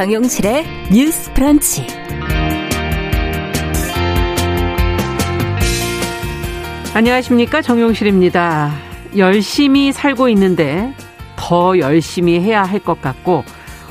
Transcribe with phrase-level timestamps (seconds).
[0.00, 1.86] 정용실의 뉴스 프런치.
[6.94, 7.60] 안녕하십니까.
[7.60, 8.72] 정용실입니다.
[9.18, 10.94] 열심히 살고 있는데
[11.36, 13.44] 더 열심히 해야 할 것 같고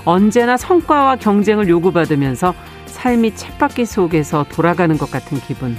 [0.03, 2.55] 언제나 성과와 경쟁을 요구받으면서
[2.87, 5.77] 삶이 쳇바퀴 속에서 돌아가는 것 같은 기분.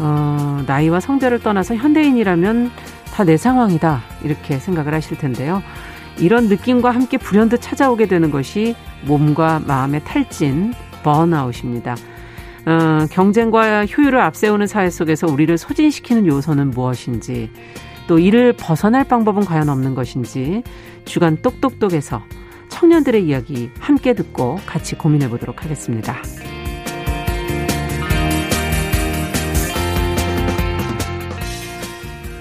[0.00, 2.72] 어, 나이와 성별을 떠나서 현대인이라면
[3.14, 4.02] 다 내 상황이다.
[4.24, 5.62] 이렇게 생각을 하실 텐데요.
[6.18, 11.96] 이런 느낌과 함께 불현듯 찾아오게 되는 것이 몸과 마음의 탈진, 번아웃입니다.
[12.66, 17.50] 어, 경쟁과 효율을 앞세우는 사회 속에서 우리를 소진시키는 요소는 무엇인지,
[18.08, 20.62] 또 이를 벗어날 방법은 과연 없는 것인지,
[21.04, 22.22] 주간 똑똑똑에서
[22.68, 26.16] 청년들의 이야기 함께 듣고 같이 고민해 보도록 하겠습니다.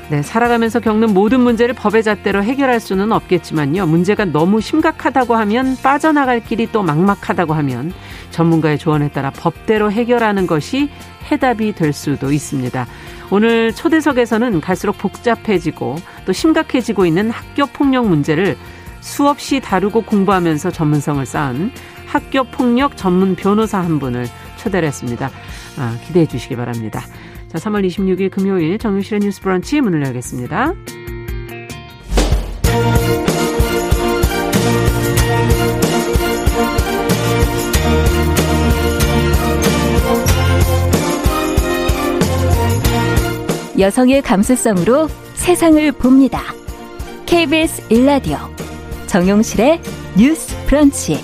[0.07, 3.87] 네, 살아가면서 겪는 모든 문제를 법의 잣대로 해결할 수는 없겠지만요.
[3.87, 7.91] 문제가 너무 심각하다고 하면 빠져나갈 길이 또 막막하다고 하면
[8.29, 10.89] 전문가의 조언에 따라 법대로 해결하는 것이
[11.31, 12.85] 해답이 될 수도 있습니다.
[13.31, 15.95] 오늘 초대석에서는 갈수록 복잡해지고
[16.25, 18.57] 또 심각해지고 있는 학교 폭력 문제를
[19.01, 21.71] 수없이 다루고 공부하면서 전문성을 쌓은
[22.05, 25.31] 학교 폭력 전문 변호사 한 분을 초대를 했습니다.
[25.77, 27.01] 아, 기대해 주시기 바랍니다.
[27.55, 30.73] 자, 3월 26일 금요일 정유실의 뉴스 브런치 문을 열겠습니다.
[43.79, 46.41] 여성의 감수성으로 세상을 봅니다.
[47.25, 48.37] KBS 일라디오
[49.07, 49.81] 정용실의
[50.17, 51.23] 뉴스 브런치.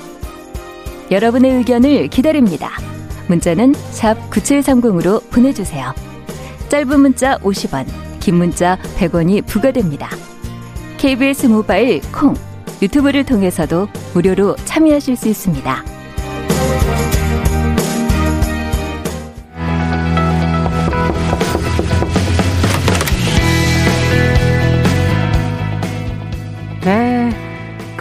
[1.11, 2.69] 여러분의 의견을 기다립니다.
[3.27, 6.10] 문자는 샵 9730으로 보내주세요.
[6.71, 7.85] 짧은 문자 50원,
[8.21, 10.09] 긴 문자 100원이 부과됩니다.
[10.99, 12.33] KBS 모바일 콩,
[12.81, 15.90] 유튜브를 통해서도 무료로 참여하실 수 있습니다.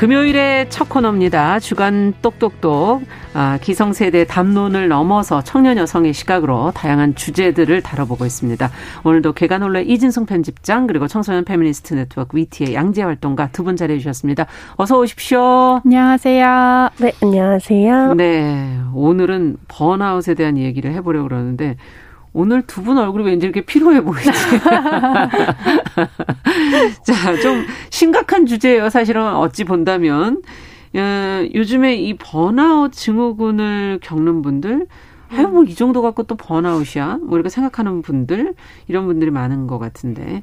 [0.01, 1.61] 금요일의 첫 코너입니다.
[1.61, 3.03] 주간 똑똑똑.
[3.35, 8.71] 아, 기성세대 담론을 넘어서 청년 여성의 시각으로 다양한 주제들을 다뤄보고 있습니다.
[9.05, 14.47] 오늘도 계간홀로 이진송 편집장 그리고 청소년 페미니스트 네트워크 위티의 양재 활동가 두 분 자리해 주셨습니다.
[14.77, 15.83] 어서 오십시오.
[15.85, 16.89] 안녕하세요.
[16.97, 18.15] 네, 안녕하세요.
[18.15, 21.77] 네, 오늘은 번아웃에 대한 얘기를 해보려고 그러는데
[22.33, 24.31] 오늘 두 분 얼굴이 왠지 이렇게 피로해 보이지?
[27.05, 28.89] 자, 좀 심각한 주제예요.
[28.91, 30.43] 사실은 어찌 본다면.
[30.95, 34.87] 어, 요즘에 이 번아웃 증후군을 겪는 분들,
[35.33, 37.19] 아유, 뭐, 이 정도 갖고 또 번아웃이야?
[37.23, 38.55] 뭐, 이렇게 생각하는 분들,
[38.89, 40.43] 이런 분들이 많은 것 같은데.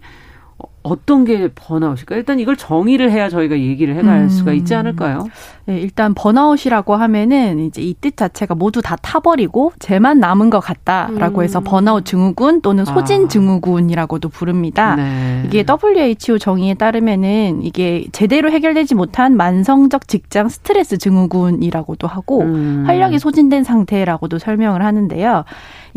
[0.84, 2.16] 어떤 게 번아웃일까?
[2.16, 4.30] 일단 이걸 정의를 해야 저희가 얘기를 해갈 음.
[4.30, 5.28] 수가 있지 않을까요?
[5.66, 11.40] 네, 일단 번아웃이라고 하면은 이제 이 뜻 자체가 모두 다 타버리고 재만 남은 것 같다라고
[11.40, 11.44] 음.
[11.44, 12.94] 해서 번아웃 증후군 또는 아.
[12.94, 14.96] 소진 증후군이라고도 부릅니다.
[14.96, 15.44] 네.
[15.46, 22.84] 이게 WHO 정의에 따르면은 이게 제대로 해결되지 못한 만성적 직장 스트레스 증후군이라고도 하고 음.
[22.88, 25.44] 활력이 소진된 상태라고도 설명을 하는데요.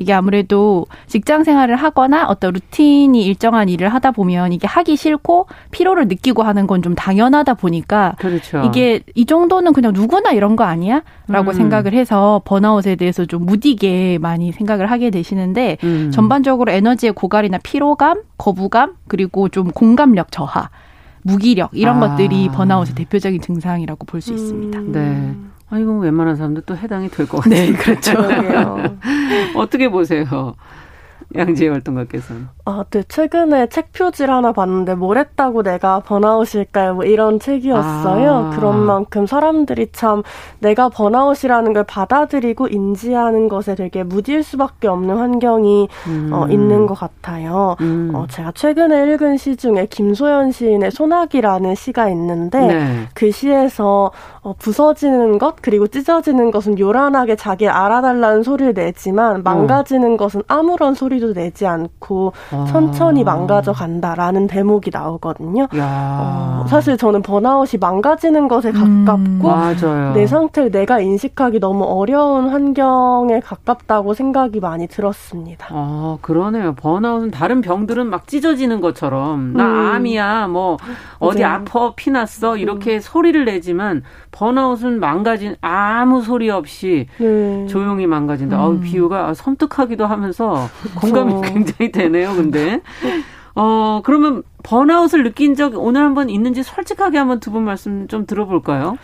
[0.01, 6.09] 이게 아무래도 직장 생활을 하거나 어떤 루틴이 일정한 일을 하다 보면 이게 하기 싫고 피로를
[6.09, 8.63] 느끼고 하는 건 좀 당연하다 보니까 그렇죠.
[8.65, 11.03] 이게 이 정도는 그냥 누구나 이런 거 아니야?
[11.29, 11.55] 라고 음.
[11.55, 16.11] 생각을 해서 번아웃에 대해서 좀 무디게 많이 생각을 하게 되시는데 음.
[16.11, 20.71] 전반적으로 에너지의 고갈이나 피로감, 거부감, 그리고 좀 공감력 저하
[21.23, 22.09] 무기력 이런 아.
[22.09, 24.79] 것들이 번아웃의 대표적인 증상이라고 볼 수 있습니다.
[24.79, 24.93] 음.
[24.93, 25.35] 네.
[25.71, 27.55] 아, 이거 웬만한 사람들 또 해당이 될 것 같아요.
[27.55, 28.13] 네, 그렇죠.
[29.55, 30.55] 어떻게 보세요?
[31.37, 32.49] 양지혜 활동가께서는.
[32.65, 33.03] 아, 네.
[33.07, 36.95] 최근에 책 표지를 하나 봤는데 뭘 했다고 내가 번아웃일까요?
[36.95, 38.33] 뭐 이런 책이었어요.
[38.33, 38.51] 아.
[38.51, 40.23] 그런 만큼 사람들이 참
[40.59, 46.31] 내가 번아웃이라는 걸 받아들이고 인지하는 것에 되게 무딜 수밖에 없는 환경이 어, 음.
[46.33, 47.77] 어, 있는 것 같아요.
[47.81, 48.11] 음.
[48.15, 53.09] 어, 제가 최근에 읽은 시 중에 김소연 시인의 소나기라는 시가 있는데 네.
[53.15, 54.11] 그 시에서
[54.43, 60.17] 어, 부서지는 것 그리고 찢어지는 것은 요란하게 자기 알아달라는 소리를 내지만 망가지는 어.
[60.17, 62.65] 것은 아무런 소리 도 내지 않고 아.
[62.69, 65.69] 천천히 망가져 간다라는 대목이 나오거든요.
[65.73, 70.13] 어, 사실 저는 번아웃이 망가지는 것에 가깝고 음.
[70.15, 75.69] 내 상태를 내가 인식하기 너무 어려운 환경에 가깝다고 생각이 많이 들었습니다.
[75.71, 76.75] 아 그러네요.
[76.75, 79.93] 번아웃은 다른 병들은 막 찢어지는 것처럼 나 음.
[79.95, 80.79] 암이야 뭐
[81.19, 81.45] 어디 네.
[81.45, 83.01] 아파 피났어 이렇게 음.
[83.01, 84.03] 소리를 내지만
[84.33, 87.67] 번아웃은 망가진 아무 소리 없이 네.
[87.67, 88.57] 조용히 망가진다.
[88.57, 88.61] 음.
[88.61, 90.69] 아우 비유가 섬뜩하기도 하면서
[91.13, 92.35] 공감이 굉장히 되네요.
[92.35, 92.81] 근데
[93.55, 98.97] 어 그러면 번아웃을 느낀 적 오늘 한번 있는지 솔직하게 한번 두 분 말씀 좀 들어볼까요?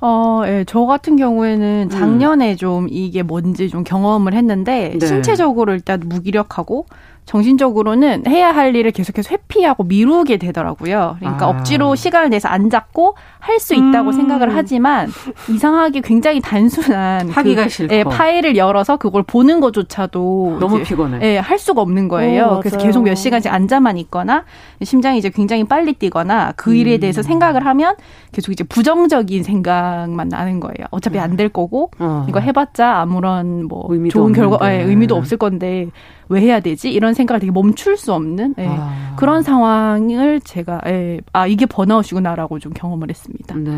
[0.00, 1.88] 어, 예, 저 같은 경우에는 음.
[1.88, 2.56] 작년에 음.
[2.56, 5.06] 좀 이게 뭔지 좀 경험을 했는데 네.
[5.06, 6.86] 신체적으로 일단 무기력하고
[7.26, 11.16] 정신적으로는 해야 할 일을 계속해서 회피하고 미루게 되더라고요.
[11.18, 11.48] 그러니까 아.
[11.48, 14.12] 억지로 시간을 내서 안 잡고 할 수 있다고 음.
[14.12, 15.08] 생각을 하지만
[15.48, 21.18] 이상하게 굉장히 단순한 하기가 그, 싫고 예, 파일을 열어서 그걸 보는 것조차도 너무 피곤해.
[21.22, 22.56] 예, 할 수가 없는 거예요.
[22.56, 24.44] 오, 그래서 계속 몇 시간씩 앉아만 있거나
[24.82, 27.22] 심장이 이제 굉장히 빨리 뛰거나 그 일에 대해서 음.
[27.22, 27.94] 생각을 하면
[28.32, 30.86] 계속 이제 부정적인 생각만 나는 거예요.
[30.90, 32.26] 어차피 안 될 거고 어.
[32.28, 35.88] 이거 해봤자 아무런 뭐 좋은 결과 예, 의미도 없을 건데
[36.28, 36.90] 왜 해야 되지?
[36.90, 39.14] 이런 생각을 되게 멈출 수 없는 예, 아.
[39.16, 43.54] 그런 상황을 제가 예, 아 이게 번아웃이구나라고 좀 경험을 했습니다.
[43.56, 43.70] 네.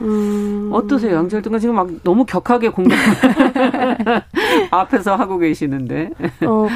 [0.00, 0.70] 음.
[0.72, 2.98] 어떠세요, 양철등가 지금 막 너무 격하게 공감
[4.70, 6.10] 앞에서 하고 계시는데.
[6.46, 6.68] 어.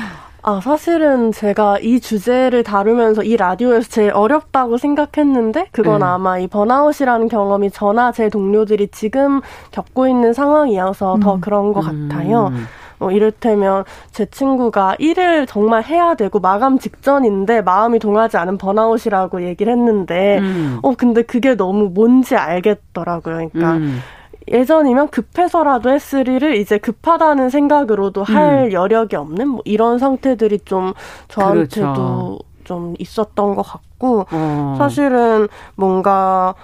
[0.48, 6.04] 아, 사실은 제가 이 주제를 다루면서 이 라디오에서 제일 어렵다고 생각했는데, 그건 네.
[6.04, 9.40] 아마 이 번아웃이라는 경험이 저나 제 동료들이 지금
[9.72, 11.20] 겪고 있는 상황이어서 음.
[11.20, 12.08] 더 그런 것 음.
[12.08, 12.52] 같아요.
[12.98, 19.72] 뭐 이를테면 제 친구가 일을 정말 해야 되고 마감 직전인데 마음이 동하지 않은 번아웃이라고 얘기를
[19.72, 20.78] 했는데 음.
[20.82, 23.48] 어 근데 그게 너무 뭔지 알겠더라고요.
[23.50, 24.00] 그러니까 음.
[24.48, 28.72] 예전이면 급해서라도 일을 이제 급하다는 생각으로도 할 음.
[28.72, 30.92] 여력이 없는 뭐 이런 상태들이 좀
[31.28, 32.38] 저한테도 그렇죠.
[32.64, 34.74] 좀 있었던 것 같고 어.
[34.78, 36.54] 사실은 뭔가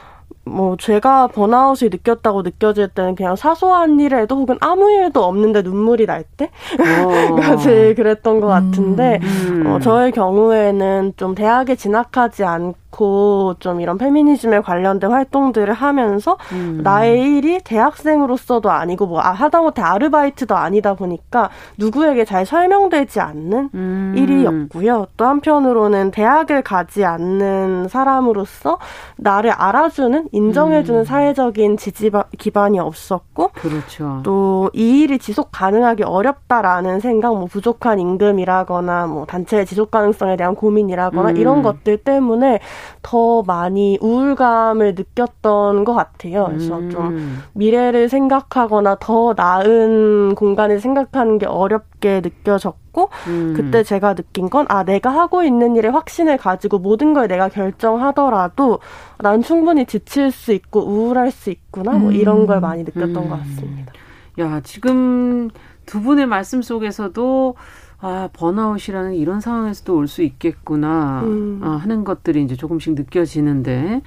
[0.44, 6.24] 뭐 제가 번아웃이 느꼈다고 느껴질 때는 그냥 사소한 일에도 혹은 아무 일도 없는데 눈물이 날
[6.36, 9.66] 때가 제일 그랬던 것 같은데 음, 음.
[9.66, 16.80] 어, 저의 경우에는 좀 대학에 진학하지 않고 않고 좀 이런 페미니즘에 관련된 활동들을 하면서 음.
[16.84, 24.14] 나의 일이 대학생으로서도 아니고 뭐 아, 하다못해 아르바이트도 아니다 보니까 누구에게 잘 설명되지 않는 음.
[24.16, 25.06] 일이었고요.
[25.16, 28.78] 또 한편으로는 대학을 가지 않는 사람으로서
[29.16, 31.04] 나를 알아주는 인정해주는 음.
[31.04, 34.20] 사회적인 지지 기반이 없었고 그렇죠.
[34.22, 40.54] 또 이 일이 지속 가능하기 어렵다라는 생각, 뭐 부족한 임금이라거나 뭐 단체의 지속 가능성에 대한
[40.54, 41.36] 고민이라거나 음.
[41.36, 42.60] 이런 것들 때문에
[43.02, 46.46] 더 많이 우울감을 느꼈던 것 같아요.
[46.46, 46.90] 그래서 음.
[46.90, 53.54] 좀 미래를 생각하거나 더 나은 공간을 생각하는 게 어렵게 느껴졌고, 음.
[53.56, 58.80] 그때 제가 느낀 건, 아, 내가 하고 있는 일에 확신을 가지고 모든 걸 내가 결정하더라도
[59.18, 62.60] 난 충분히 지칠 수 있고 우울할 수 있구나, 뭐 이런 걸 음.
[62.60, 63.30] 많이 느꼈던 것 음.
[63.30, 63.92] 같습니다.
[64.38, 65.50] 야, 지금
[65.84, 67.54] 두 분의 말씀 속에서도
[68.02, 71.60] 아, 번아웃이라는 이런 상황에서도 올 수 있겠구나 음.
[71.62, 74.02] 어, 하는 것들이 이제 조금씩 느껴지는데,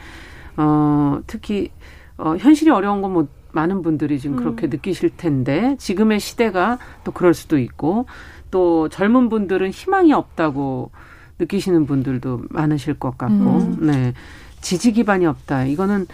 [0.58, 1.72] 어, 특히,
[2.18, 4.44] 어, 현실이 어려운 건 뭐, 많은 분들이 지금 음.
[4.44, 8.06] 그렇게 느끼실 텐데, 지금의 시대가 또 그럴 수도 있고,
[8.52, 10.92] 또 젊은 분들은 희망이 없다고
[11.40, 13.78] 느끼시는 분들도 많으실 것 같고, 음.
[13.88, 14.14] 네.
[14.60, 15.66] 지지 기반이 없다.
[15.66, 16.06] 이거는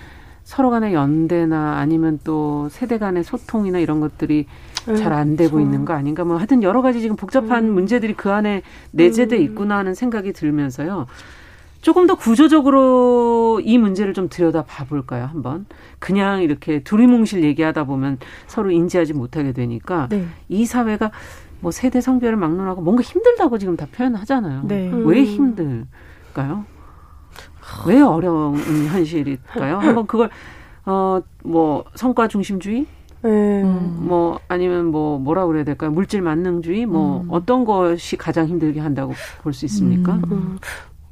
[0.51, 4.47] 서로 간의 연대나 아니면 또 세대 간의 소통이나 이런 것들이
[4.85, 5.65] 네, 잘안 되고 그렇죠.
[5.65, 7.73] 있는 거 아닌가 뭐 하여튼 여러 가지 지금 복잡한 음.
[7.73, 8.61] 문제들이 그 안에
[8.91, 9.43] 내재돼 음.
[9.43, 11.07] 있구나 하는 생각이 들면서요.
[11.79, 15.67] 조금 더 구조적으로 이 문제를 좀 들여다 봐볼까요, 한번?
[15.99, 18.17] 그냥 이렇게 두리뭉실 얘기하다 보면
[18.47, 20.25] 서로 인지하지 못하게 되니까 네.
[20.49, 21.11] 이 사회가
[21.61, 24.63] 뭐 세대 성별을 막론하고 뭔가 힘들다고 지금 다 표현하잖아요.
[24.67, 24.91] 네.
[25.05, 26.65] 왜 힘들까요?
[27.87, 28.55] 왜 어려운
[28.87, 29.77] 현실일까요?
[29.79, 30.29] 한번 그걸
[30.85, 32.85] 어 뭐 성과 중심주의
[33.25, 33.97] 음.
[34.07, 35.91] 뭐 아니면 뭐 뭐라 그래야 될까요?
[35.91, 37.27] 물질 만능주의 뭐 음.
[37.31, 39.13] 어떤 것이 가장 힘들게 한다고
[39.43, 40.13] 볼 수 있습니까?
[40.31, 40.57] 음.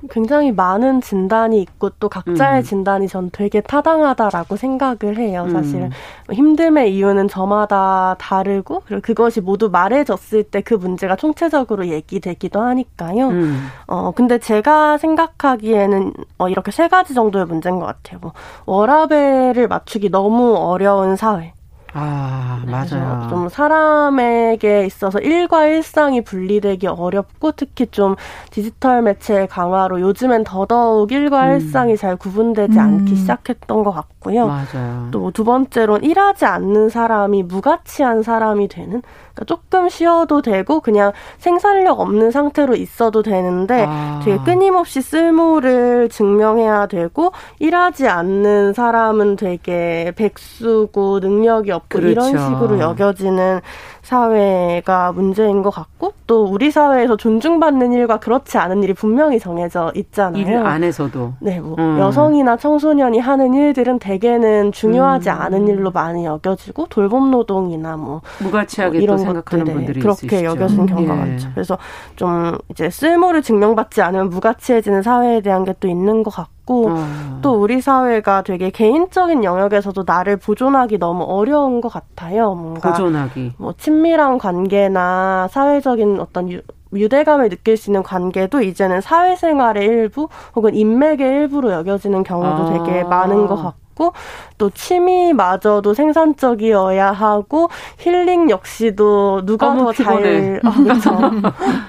[0.03, 0.07] 음.
[0.09, 2.63] 굉장히 많은 진단이 있고 또 각자의 음.
[2.63, 5.47] 진단이 전 되게 타당하다라고 생각을 해요.
[5.51, 5.85] 사실은
[6.29, 6.33] 음.
[6.33, 13.29] 힘듦의 이유는 저마다 다르고 그리고 그것이 모두 말해졌을 때 그 문제가 총체적으로 얘기되기도 하니까요.
[13.29, 13.67] 음.
[13.87, 18.19] 어 근데 제가 생각하기에는 어 이렇게 세 가지 정도의 문제인 것 같아요.
[18.21, 18.33] 뭐
[18.65, 21.53] 워라벨을 맞추기 너무 어려운 사회.
[21.93, 23.27] 아, 맞아요.
[23.29, 28.15] 좀 사람에게 있어서 일과 일상이 분리되기 어렵고 특히 좀
[28.51, 31.53] 디지털 매체의 강화로 요즘엔 더더욱 일과 음.
[31.53, 32.79] 일상이 잘 구분되지 음.
[32.79, 34.47] 않기 시작했던 것 같고요.
[34.47, 35.07] 맞아요.
[35.11, 39.01] 또 두 번째로는 일하지 않는 사람이 무가치한 사람이 되는
[39.33, 44.19] 그러니까 조금 쉬어도 되고 그냥 생산력 없는 상태로 있어도 되는데 아.
[44.23, 52.09] 되게 끊임없이 쓸모를 증명해야 되고 일하지 않는 사람은 되게 백수고 능력이 없고 그렇죠.
[52.09, 53.61] 이런 식으로 여겨지는
[54.09, 60.41] 사회가 문제인 것 같고 또 우리 사회에서 존중받는 일과 그렇지 않은 일이 분명히 정해져 있잖아요.
[60.41, 61.33] 일 안에서도.
[61.39, 61.97] 네, 뭐 음.
[61.99, 65.35] 여성이나 청소년이 하는 일들은 대개는 중요하지 음.
[65.39, 71.13] 않은 일로 많이 여겨지고 돌봄 노동이나 뭐 무가치하게 뭐 이런 생각하는 분들이 그렇게 여겨지는 경우가
[71.13, 71.17] 예.
[71.19, 71.49] 많죠.
[71.53, 71.77] 그래서
[72.15, 76.89] 좀 이제 쓸모를 증명받지 않으면 무가치해지는 사회에 대한 게 또 있는 것 같고.
[76.89, 77.39] 어.
[77.41, 82.53] 또 우리 사회가 되게 개인적인 영역에서도 나를 보존하기 너무 어려운 것 같아요.
[82.53, 83.53] 뭔가 보존하기.
[83.57, 86.61] 뭐 친밀한 관계나 사회적인 어떤 유,
[86.93, 92.83] 유대감을 느낄 수 있는 관계도 이제는 사회생활의 일부 혹은 인맥의 일부로 여겨지는 경우도 아.
[92.85, 94.13] 되게 많은 것 같고
[94.57, 101.19] 또 취미마저도 생산적이어야 하고 힐링 역시도 누가 더잘 어, 그렇죠.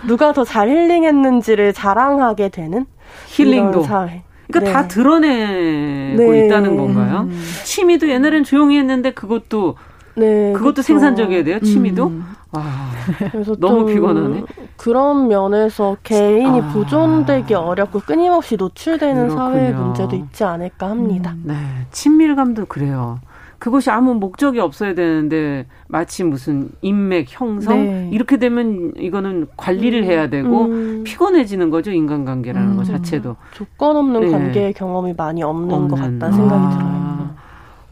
[0.08, 2.86] 누가 더 잘 힐링했는지를 자랑하게 되는
[3.28, 4.24] 힐링도 사회.
[4.50, 4.72] 그러니까 네.
[4.72, 6.46] 다 드러내고 네.
[6.46, 7.20] 있다는 건가요?
[7.30, 7.42] 음.
[7.64, 9.76] 취미도 옛날엔 조용히 했는데 그것도
[10.20, 10.82] 네, 그것도 그렇죠.
[10.82, 11.60] 생산적이어야 돼요.
[11.60, 12.06] 취미도.
[12.08, 12.24] 음.
[12.52, 12.90] 아,
[13.30, 14.42] 그래서 너무 피곤하네.
[14.76, 16.72] 그런 면에서 개인이 아.
[16.72, 19.36] 보존되기 어렵고 끊임없이 노출되는 그렇군요.
[19.38, 21.32] 사회 문제도 있지 않을까 합니다.
[21.32, 21.42] 음.
[21.46, 21.54] 네,
[21.90, 23.20] 친밀감도 그래요.
[23.60, 28.10] 그것이 아무 목적이 없어야 되는데 마치 무슨 인맥 형성 네.
[28.10, 31.04] 이렇게 되면 이거는 관리를 해야 되고 음.
[31.04, 32.76] 피곤해지는 거죠 인간관계라는 음.
[32.78, 34.30] 것 자체도 조건 없는 네.
[34.30, 35.88] 관계의 경험이 많이 없는, 없는.
[35.88, 36.70] 것 같다는 생각이 아.
[36.70, 36.89] 들어요.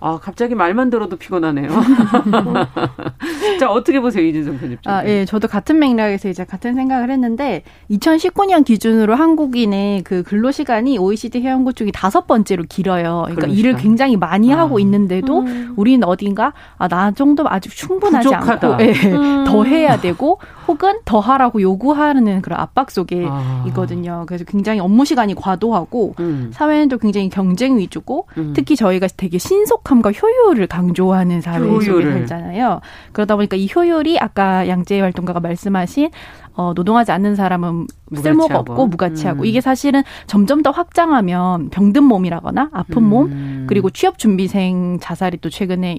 [0.01, 1.69] 아, 갑자기 말만 들어도 피곤하네요.
[3.59, 4.95] 자, 어떻게 보세요, 이준성 편집장?
[4.95, 11.41] 아, 예, 저도 같은 맥락에서 이제 같은 생각을 했는데, 2019년 기준으로 한국인의 그 근로시간이 OECD
[11.41, 13.23] 회원국 중에 다섯 번째로 길어요.
[13.27, 13.59] 그러니까 근로시간.
[13.59, 14.59] 일을 굉장히 많이 아.
[14.59, 15.75] 하고 있는데도, 음.
[15.77, 18.69] 우리는 어딘가, 아, 나 정도 아직 충분하지 부족하다.
[18.69, 19.45] 않고, 예, 음.
[19.47, 20.39] 더 해야 되고,
[20.69, 23.65] 혹은 더 하라고 요구하는 그런 압박 속에 아.
[23.69, 24.25] 있거든요.
[24.29, 26.51] 그래서 굉장히 업무 시간이 과도하고, 음.
[26.53, 28.53] 사회는 또 굉장히 경쟁 위주고, 음.
[28.55, 32.81] 특히 저희가 되게 신속 신속함과 효율을 강조하는 사회 속에 살잖아요.
[33.13, 36.11] 그러다 보니까 이 효율이 아까 양재 활동가가 말씀하신
[36.55, 39.45] 어, 노동하지 않는 사람은 쓸모가 없고 무가치하고 음.
[39.47, 43.09] 이게 사실은 점점 더 확장하면 병든 몸이라거나 아픈 음.
[43.09, 45.99] 몸 그리고 취업 준비생 자살이 또 최근에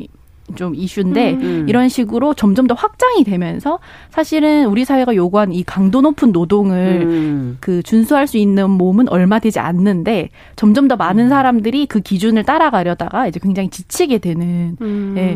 [0.56, 1.42] 좀 이슈인데 음.
[1.42, 1.66] 음.
[1.70, 3.80] 이런 식으로 점점 더 확장이 되면서
[4.10, 7.58] 사실은 우리 사회가 요구한 이 강도 높은 노동을 음.
[7.60, 11.30] 그 준수할 수 있는 몸은 얼마 되지 않는데 점점 더 많은 음.
[11.30, 15.16] 사람들이 그 기준을 따라가려다가 이제 굉장히 지치게 되는 음.
[15.18, 15.36] 예,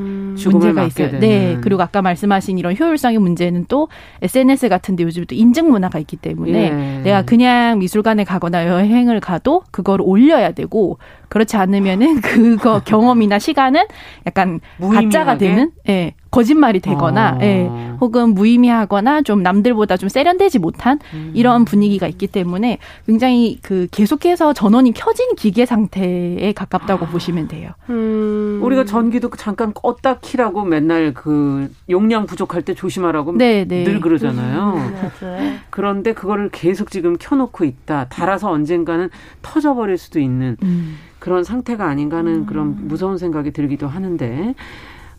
[0.49, 1.07] 문제가 있어요.
[1.07, 1.19] 되는.
[1.19, 1.57] 네.
[1.61, 3.87] 그리고 아까 말씀하신 이런 효율성의 문제는 또
[4.21, 7.01] SNS 같은데 요즘 또 인증 문화가 있기 때문에 예.
[7.03, 10.97] 내가 그냥 미술관에 가거나 여행을 가도 그걸 올려야 되고
[11.33, 13.85] 그렇지 않으면은 그거 경험이나 시간은
[14.27, 16.13] 약간 가짜가 되는 예.
[16.33, 17.39] 거짓말이 되거나, 어.
[17.43, 17.69] 예,
[18.01, 21.31] 혹은 무의미하거나 좀 남들보다 좀 세련되지 못한 음.
[21.35, 27.09] 이런 분위기가 있기 때문에 굉장히 그 계속해서 전원이 켜진 기계 상태에 가깝다고 아.
[27.09, 27.69] 보시면 돼요.
[27.89, 28.59] 음.
[28.63, 33.83] 우리가 전기도 잠깐 껐다 키라고 맨날 그 용량 부족할 때 조심하라고 네, 네.
[33.83, 34.73] 늘 그러잖아요.
[35.21, 38.07] 음, 그런데 그거를 계속 지금 켜놓고 있다.
[38.09, 39.09] 달아서 언젠가는
[39.43, 40.97] 터져버릴 수도 있는 음.
[41.19, 42.45] 그런 상태가 아닌가 하는 음.
[42.47, 44.55] 그런 무서운 생각이 들기도 하는데,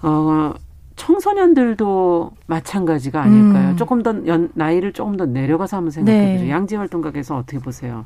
[0.02, 0.52] 어,
[0.96, 3.70] 청소년들도 마찬가지가 아닐까요?
[3.70, 3.76] 음.
[3.76, 6.44] 조금 더 연, 나이를 조금 더 내려가서 한번 생각해 보죠.
[6.44, 6.50] 네.
[6.50, 8.04] 양재 활동가에서 어떻게 보세요?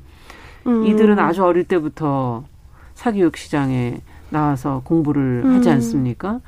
[0.67, 0.87] 음.
[0.87, 2.45] 이들은 아주 어릴 때부터
[2.95, 5.55] 사교육 시장에 나와서 공부를 음.
[5.55, 6.41] 하지 않습니까?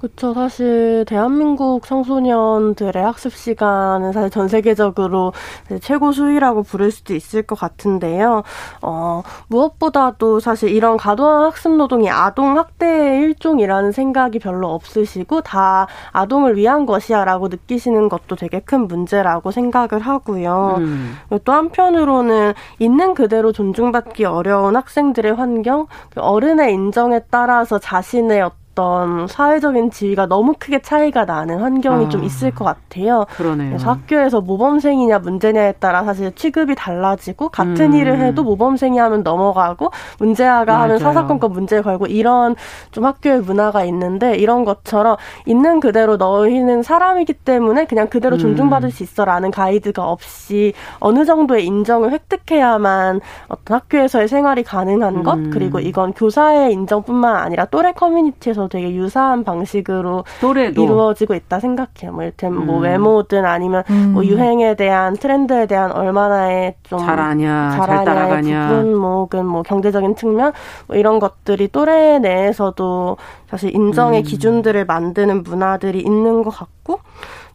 [0.00, 0.32] 그렇죠.
[0.32, 5.34] 사실 대한민국 청소년들의 학습 시간은 사실 전 세계적으로
[5.82, 8.42] 최고 수위라고 부를 수도 있을 것 같은데요.
[8.80, 16.56] 어, 무엇보다도 사실 이런 과도한 학습 노동이 아동 학대의 일종이라는 생각이 별로 없으시고 다 아동을
[16.56, 20.76] 위한 것이야라고 느끼시는 것도 되게 큰 문제라고 생각을 하고요.
[20.78, 21.18] 음.
[21.44, 29.26] 또 한편으로는 있는 그대로 존중받기 어려운 학생들의 환경, 그 어른의 인정에 따라서 자신의 어떤 어떤
[29.26, 33.26] 사회적인 지위가 너무 크게 차이가 나는 환경이 아, 좀 있을 것 같아요.
[33.36, 33.68] 그러네요.
[33.68, 37.94] 그래서 학교에서 모범생이냐 문제냐에 따라 사실 취급이 달라지고 같은 음.
[37.94, 40.82] 일을 해도 모범생이 하면 넘어가고 문제아가 맞아요.
[40.84, 42.56] 하면 사사건건 문제 걸고 이런
[42.90, 48.38] 좀 학교의 문화가 있는데 이런 것처럼 있는 그대로 너희는 사람이기 때문에 그냥 그대로 음.
[48.38, 55.50] 존중받을 수 있어라는 가이드가 없이 어느 정도의 인정을 획득해야만 어떤 학교에서의 생활이 가능한 것 음.
[55.52, 60.82] 그리고 이건 교사의 인정뿐만 아니라 또래 커뮤니티에서 되게 유사한 방식으로 또래도.
[60.82, 62.12] 이루어지고 있다 생각해요.
[62.12, 62.66] 뭐 이를테면 뭐 음.
[62.66, 64.12] 뭐 외모든 아니면 음.
[64.14, 70.16] 뭐 유행에 대한 트렌드에 대한 얼마나의 좀잘 아냐, 잘, 따라가냐 부분 뭐 혹은 뭐 경제적인
[70.16, 70.52] 측면
[70.86, 73.16] 뭐 이런 것들이 또래 내에서도
[73.48, 74.24] 사실 인정의 음.
[74.24, 77.00] 기준들을 만드는 문화들이 있는 것 같고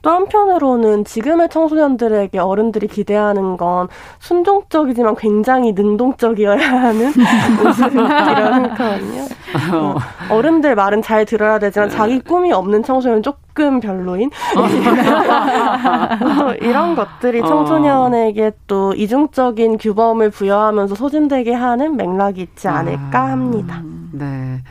[0.05, 3.87] 또 한편으로는 지금의 청소년들에게 어른들이 기대하는 건
[4.19, 7.07] 순종적이지만 굉장히 능동적이어야 하는
[7.63, 9.21] 모습이라고 생각하거든요.
[9.73, 9.95] 어.
[10.29, 14.29] 어른들 말은 잘 들어야 되지만 자기 꿈이 없는 청소년 조금 별로인
[16.61, 17.47] 이런 것들이 어.
[17.47, 23.81] 청소년에게 또 이중적인 규범을 부여하면서 소진되게 하는 맥락이 있지 않을까 합니다.
[24.11, 24.61] 네.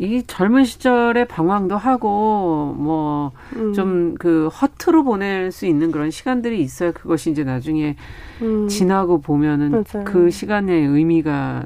[0.00, 3.32] 이 젊은 시절에 방황도 하고 뭐
[3.74, 4.48] 좀그 음.
[4.48, 7.96] 허투루 보낼 수 있는 그런 시간들이 있어야 그것이 이제 나중에
[8.40, 8.66] 음.
[8.66, 10.04] 지나고 보면은 맞아요.
[10.06, 11.64] 그 시간의 의미가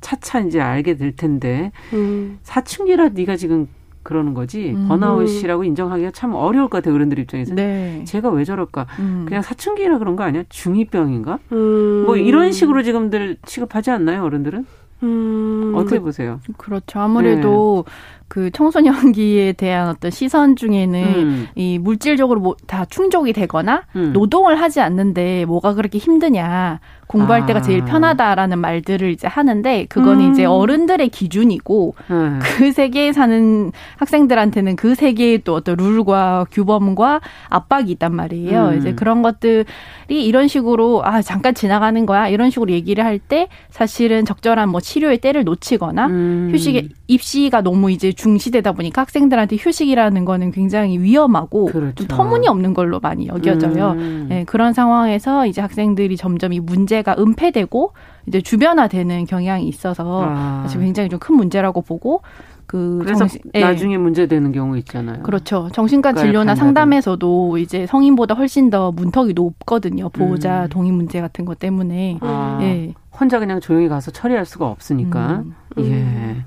[0.00, 2.38] 차차 이제 알게 될 텐데 음.
[2.42, 3.68] 사춘기라 네가 지금
[4.02, 4.88] 그러는 거지 음.
[4.88, 8.04] 번아웃이라고 인정하기가 참 어려울 것 같아요 어른들 입장에서 네.
[8.06, 9.24] 제가 왜 저럴까 음.
[9.26, 12.04] 그냥 사춘기라 그런 거 아니야 중이병인가 음.
[12.06, 14.64] 뭐 이런 식으로 지금들 취급하지 않나요 어른들은
[15.02, 15.72] 음.
[15.76, 17.92] 어떻게 그, 보세요 그렇죠 아무래도 네.
[18.28, 21.46] 그 청소년기에 대한 어떤 시선 중에는 음.
[21.54, 24.12] 이 물질적으로 뭐 다 충족이 되거나 음.
[24.12, 27.46] 노동을 하지 않는데 뭐가 그렇게 힘드냐 공부할 아.
[27.46, 30.32] 때가 제일 편하다라는 말들을 이제 하는데 그거는 음.
[30.32, 32.40] 이제 어른들의 기준이고 음.
[32.42, 38.68] 그 세계에 사는 학생들한테는 그 세계의 또 어떤 룰과 규범과 압박이 있단 말이에요.
[38.68, 38.78] 음.
[38.78, 39.64] 이제 그런 것들이
[40.08, 45.18] 이런 식으로 아 잠깐 지나가는 거야 이런 식으로 얘기를 할 때 사실은 적절한 뭐 치료의
[45.18, 46.50] 때를 놓치거나 음.
[46.52, 51.94] 휴식에 입시가 너무 이제 중시되다 보니까 학생들한테 휴식이라는 거는 굉장히 위험하고 그렇죠.
[51.94, 53.92] 좀 터무니없는 걸로 많이 여겨져요.
[53.92, 54.26] 음.
[54.28, 57.92] 네, 그런 상황에서 이제 학생들이 점점 이 문제 가 은폐되고
[58.26, 60.60] 이제 주변화되는 경향이 있어서 아.
[60.62, 62.22] 사실 굉장히 좀 큰 문제라고 보고
[62.66, 63.60] 그 그래서 정신, 예.
[63.60, 65.22] 나중에 문제되는 경우 있잖아요.
[65.22, 65.68] 그렇죠.
[65.72, 70.08] 정신과 진료나 상담에서도 이제 성인보다 훨씬 더 문턱이 높거든요.
[70.08, 70.68] 보호자 음.
[70.68, 72.18] 동의 문제 같은 것 때문에.
[72.20, 72.58] 아.
[72.62, 72.92] 예.
[73.18, 75.44] 혼자 그냥 조용히 가서 처리할 수가 없으니까.
[75.78, 76.44] 음.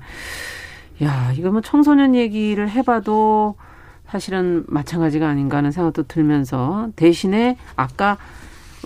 [1.00, 1.04] 예.
[1.04, 3.54] 야, 이거 뭐 청소년 얘기를 해봐도
[4.06, 8.18] 사실은 마찬가지가 아닌가 하는 생각도 들면서 대신에 아까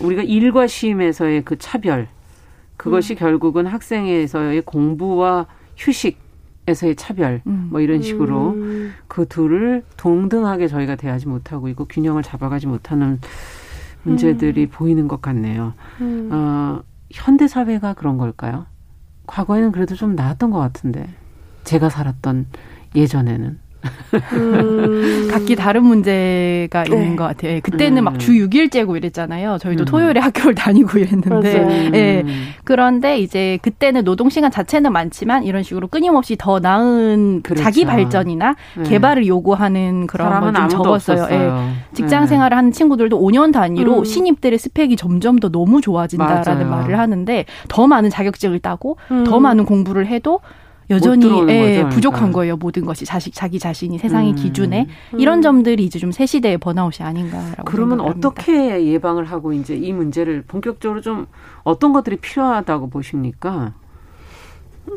[0.01, 2.09] 우리가 일과 쉼에서의 그 차별
[2.77, 3.19] 그것이 음.
[3.19, 5.47] 결국은 학생에서의 공부와
[5.77, 7.69] 휴식에서의 차별 음.
[7.71, 8.93] 뭐 이런 식으로 음.
[9.07, 13.21] 그 둘을 동등하게 저희가 대하지 못하고 있고 균형을 잡아가지 못하는
[14.03, 14.69] 문제들이 음.
[14.71, 15.75] 보이는 것 같네요.
[16.01, 16.29] 음.
[16.33, 18.67] 어, 현대 사회가 그런 걸까요?
[19.27, 21.09] 과거에는 그래도 좀 나았던 것 같은데.
[21.65, 22.47] 제가 살았던
[22.95, 23.59] 예전에는
[24.33, 25.29] 음.
[25.31, 27.17] 각기 다른 문제가 있는 네.
[27.17, 27.53] 것 같아요.
[27.53, 28.05] 예, 그때는 음.
[28.05, 29.59] 막주 6일째고 이랬잖아요.
[29.59, 29.87] 저희도 음.
[29.87, 31.91] 토요일에 학교를 다니고 이랬는데.
[31.95, 32.25] 예.
[32.65, 37.63] 그런데 이제 그때는 노동시간 자체는 많지만 이런 식으로 끊임없이 더 나은 그렇죠.
[37.63, 38.83] 자기 발전이나 네.
[38.85, 41.27] 개발을 요구하는 그런 걸 좀 적었어요.
[41.31, 41.51] 예.
[41.95, 42.27] 직장 네.
[42.29, 44.05] 생활을 하는 친구들도 5년 단위로 음.
[44.05, 46.83] 신입들의 스펙이 점점 더 너무 좋아진다라는 맞아요.
[46.83, 49.43] 말을 하는데 더 많은 자격증을 따고 더 음.
[49.43, 50.41] 많은 공부를 해도
[50.91, 52.37] 여전히 예, 부족한 그러니까.
[52.39, 52.57] 거예요.
[52.57, 54.37] 모든 것이 자식 자기 자신이 세상의 음.
[54.37, 54.87] 기준에
[55.19, 60.45] 이런 점들이 이제 좀 새 시대의 번아웃이 아닌가라고 그러면 어떻게 예방을 하고 이제 이 문제를
[60.47, 61.27] 본격적으로 좀
[61.65, 63.73] 어떤 것들이 필요하다고 보십니까?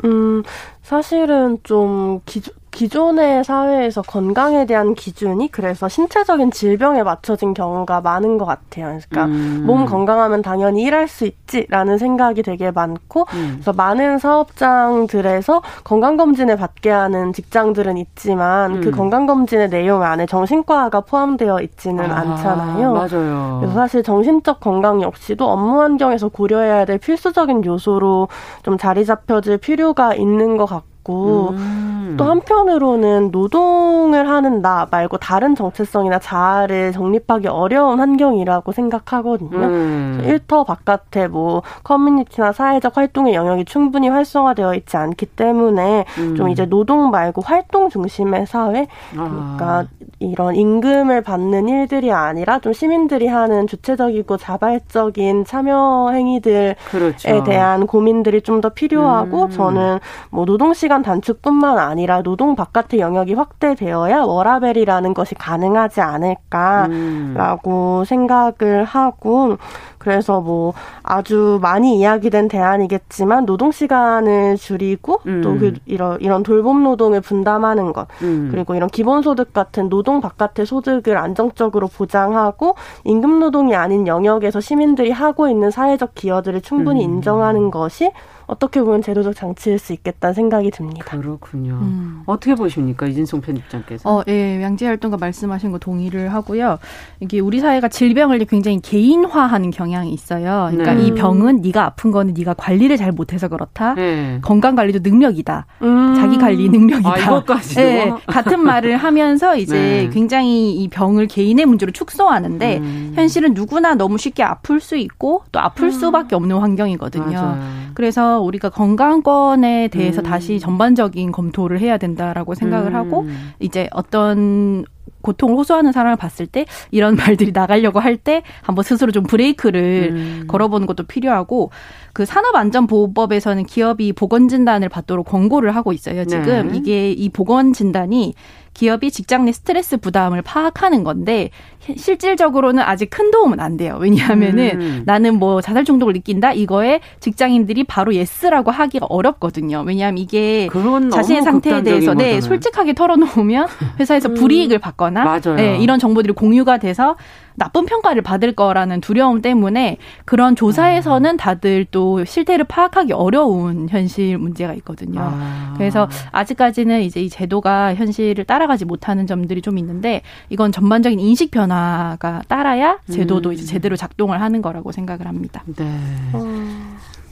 [0.06, 0.43] 음,
[0.84, 8.46] 사실은 좀 기존 기존의 사회에서 건강에 대한 기준이 그래서 신체적인 질병에 맞춰진 경우가 많은 것
[8.46, 9.00] 같아요.
[9.10, 9.63] 그러니까 음.
[9.66, 13.54] 몸 건강하면 당연히 일할 수 있지라는 생각이 되게 많고, 음.
[13.56, 18.82] 그래서 많은 사업장들에서 건강검진을 받게 하는 직장들은 있지만 그 음.
[18.82, 22.94] 그 건강검진의 내용 안에 정신과가 포함되어 있지는 아, 않잖아요.
[22.94, 23.58] 맞아요.
[23.60, 28.28] 그래서 사실 정신적 건강 역시도 업무 환경에서 고려해야 될 필수적인 요소로
[28.62, 32.15] 좀 자리 잡혀질 필요가 있는 것 같고, 있고 음.
[32.17, 39.58] 또 한편으로는 노동을 하는 나 말고 다른 정체성이나 자아를 정립하기 어려운 환경이라고 생각하거든요.
[39.58, 40.22] 음.
[40.26, 46.36] 일터 바깥에 뭐 커뮤니티나 사회적 활동의 영역이 충분히 활성화되어 있지 않기 때문에 음.
[46.36, 49.86] 좀 이제 노동 말고 활동 중심의 사회 그러니까 아.
[50.20, 57.43] 이런 임금을 받는 일들이 아니라 좀 시민들이 하는 주체적이고 자발적인 참여 행위들에 그렇죠.
[57.43, 59.50] 대한 고민들이 좀 더 필요하고 음.
[59.52, 60.00] 저는
[60.32, 68.06] 뭐 노동 시간 단축뿐만 아니라 노동 바깥의 영역이 확대되어야 워라벨이라는 것이 가능하지 않을까라고 음.
[68.06, 69.58] 생각을 하고
[69.98, 75.42] 그래서 뭐 아주 많이 이야기된 대안이겠지만 노동 시간을 줄이고 음.
[75.42, 78.50] 또 그 이런 이런 돌봄 노동을 분담하는 것 음.
[78.52, 85.12] 그리고 이런 기본 소득 같은 노동 바깥의 소득을 안정적으로 보장하고 임금 노동이 아닌 영역에서 시민들이
[85.12, 87.16] 하고 있는 사회적 기여들을 충분히 음.
[87.16, 88.12] 인정하는 것이
[88.48, 91.06] 어떻게 보면 제도적 장치일 수 있겠다는 생각이 듭니다.
[91.06, 91.80] 그렇군요.
[91.82, 92.24] 음.
[92.26, 94.10] 어떻게 보십니까 이진송 편집장께서?
[94.10, 96.80] 어, 예, 양재 활동가 말씀하신 거 동의를 하고요.
[97.20, 100.70] 이게 우리 사회가 질병을 굉장히 개인화하는 경향이 있어요.
[100.72, 101.08] 그러니까 네.
[101.08, 103.96] 이 병은 네가 아픈 거는 네가 관리를 잘 못해서 그렇다.
[103.96, 104.40] 네.
[104.42, 105.66] 건강 관리도 능력이다.
[105.82, 106.16] 음.
[106.16, 107.14] 자기 관리 능력이다.
[107.14, 110.10] 아, 이것까지도 네, 같은 말을 하면서 이제 네.
[110.10, 113.12] 굉장히 이 병을 개인의 문제로 축소하는데 음.
[113.16, 115.92] 현실은 누구나 너무 쉽게 아플 수 있고 또 아플 음.
[115.92, 117.26] 수밖에 없는 환경이거든요.
[117.32, 117.88] 맞아요.
[117.94, 120.23] 그래서 우리가 건강권에 대해서 음.
[120.23, 122.95] 다시 전반적인 검토를 해야 된다라고 생각을 음.
[122.95, 123.26] 하고
[123.60, 124.86] 이제 어떤
[125.21, 130.43] 고통을 호소하는 사람을 봤을 때 이런 말들이 나가려고 할 때 한번 스스로 좀 브레이크를 음.
[130.47, 131.69] 걸어보는 것도 필요하고
[132.13, 136.26] 그 산업안전보호법에서는 기업이 보건진단을 받도록 권고를 하고 있어요.
[136.26, 136.78] 지금 네.
[136.78, 138.34] 이게 이 보건진단이
[138.78, 141.50] 기업이 직장 내 스트레스 부담을 파악하는 건데
[141.96, 143.98] 실질적으로는 아직 큰 도움은 안 돼요.
[144.00, 145.04] 왜냐하면은 음.
[145.08, 149.84] 나는 뭐 자살 충동을 느낀다 이거에 직장인들이 바로 yes라고 하기가 어렵거든요.
[149.84, 150.70] 왜냐하면 이게
[151.12, 153.68] 자신의 상태에 대해서 네, 솔직하게 털어놓으면
[154.00, 154.36] 회사에서 음.
[154.36, 155.56] 불이익을 받거나 맞아요.
[155.56, 157.16] 네, 이런 정보들이 공유가 돼서
[157.58, 161.38] 나쁜 평가를 받을 거라는 두려움 때문에 그런 조사에서는 아.
[161.38, 165.22] 다들 또 실태를 파악하기 어려운 현실 문제가 있거든요.
[165.24, 165.74] 아.
[165.76, 172.43] 그래서 아직까지는 이제 이 제도가 현실을 따라가지 못하는 점들이 좀 있는데 이건 전반적인 인식 변화가
[172.48, 173.54] 따라야 제도도 음.
[173.54, 175.63] 이제 제대로 작동을 하는 거라고 생각을 합니다.
[175.76, 175.86] 네.
[176.34, 176.46] 어.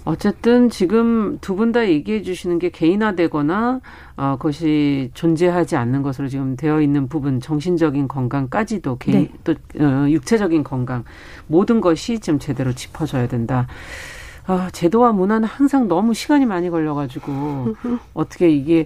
[0.05, 3.81] 어쨌든 지금 두 분 다 얘기해 주시는 게 개인화되거나
[4.17, 9.31] 어, 그것이 존재하지 않는 것으로 지금 되어 있는 부분, 정신적인 건강까지도 개인 네.
[9.43, 11.03] 또 어, 육체적인 건강
[11.47, 13.67] 모든 것이 지금 제대로 짚어져야 된다.
[14.47, 17.75] 아, 제도와 문화는 항상 너무 시간이 많이 걸려가지고
[18.13, 18.85] 어떻게 이게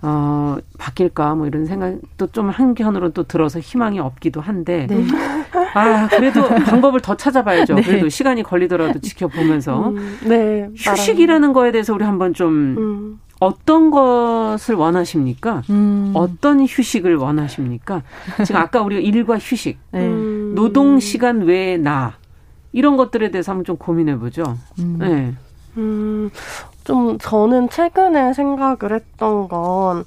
[0.00, 4.86] 어, 바뀔까, 뭐 이런 생각도 좀 한편으로 또 들어서 희망이 없기도 한데.
[4.86, 5.02] 네.
[5.74, 7.74] 아, 그래도 방법을 더 찾아봐야죠.
[7.74, 7.82] 네.
[7.82, 9.88] 그래도 시간이 걸리더라도 지켜보면서.
[9.90, 10.68] 음, 네.
[10.76, 13.20] 휴식이라는 거에 대해서 우리 한번 좀 음.
[13.40, 15.62] 어떤 것을 원하십니까?
[15.70, 16.12] 음.
[16.14, 18.02] 어떤 휴식을 원하십니까?
[18.44, 20.08] 지금 아까 우리가 일과 휴식, 네.
[20.54, 22.14] 노동 시간 외에 나,
[22.72, 24.56] 이런 것들에 대해서 한번 좀 고민해 보죠.
[24.78, 24.96] 음.
[24.98, 25.34] 네.
[25.76, 26.30] 음,
[26.84, 30.04] 좀 저는 최근에 생각을 했던 건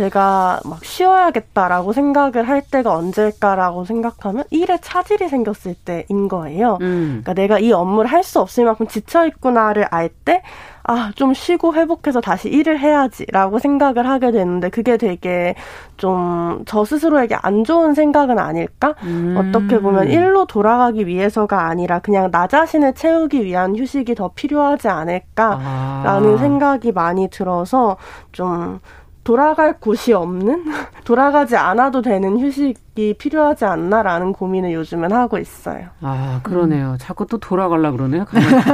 [0.00, 6.78] 제가 막 쉬어야겠다라고 생각을 할 때가 언제일까라고 생각하면 일에 차질이 생겼을 때인 거예요.
[6.80, 7.20] 음.
[7.22, 10.42] 그러니까 내가 이 업무를 할 수 없을 만큼 지쳐 있구나를 알 때,
[10.84, 15.54] 아, 좀 쉬고 회복해서 다시 일을 해야지라고 생각을 하게 되는데 그게 되게
[15.96, 18.94] 좀 저 스스로에게 안 좋은 생각은 아닐까?
[19.04, 19.36] 음.
[19.38, 26.34] 어떻게 보면 일로 돌아가기 위해서가 아니라 그냥 나 자신을 채우기 위한 휴식이 더 필요하지 않을까라는
[26.34, 26.36] 아.
[26.38, 27.96] 생각이 많이 들어서
[28.32, 28.80] 좀
[29.22, 30.64] 돌아갈 곳이 없는
[31.04, 35.86] 돌아가지 않아도 되는 휴식이 필요하지 않나라는 고민을 요즘은 하고 있어요.
[36.00, 36.92] 아 그러네요.
[36.92, 36.96] 음.
[36.98, 38.24] 자꾸 또 돌아갈라 그러네요.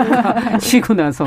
[0.61, 1.25] 쉬고 나서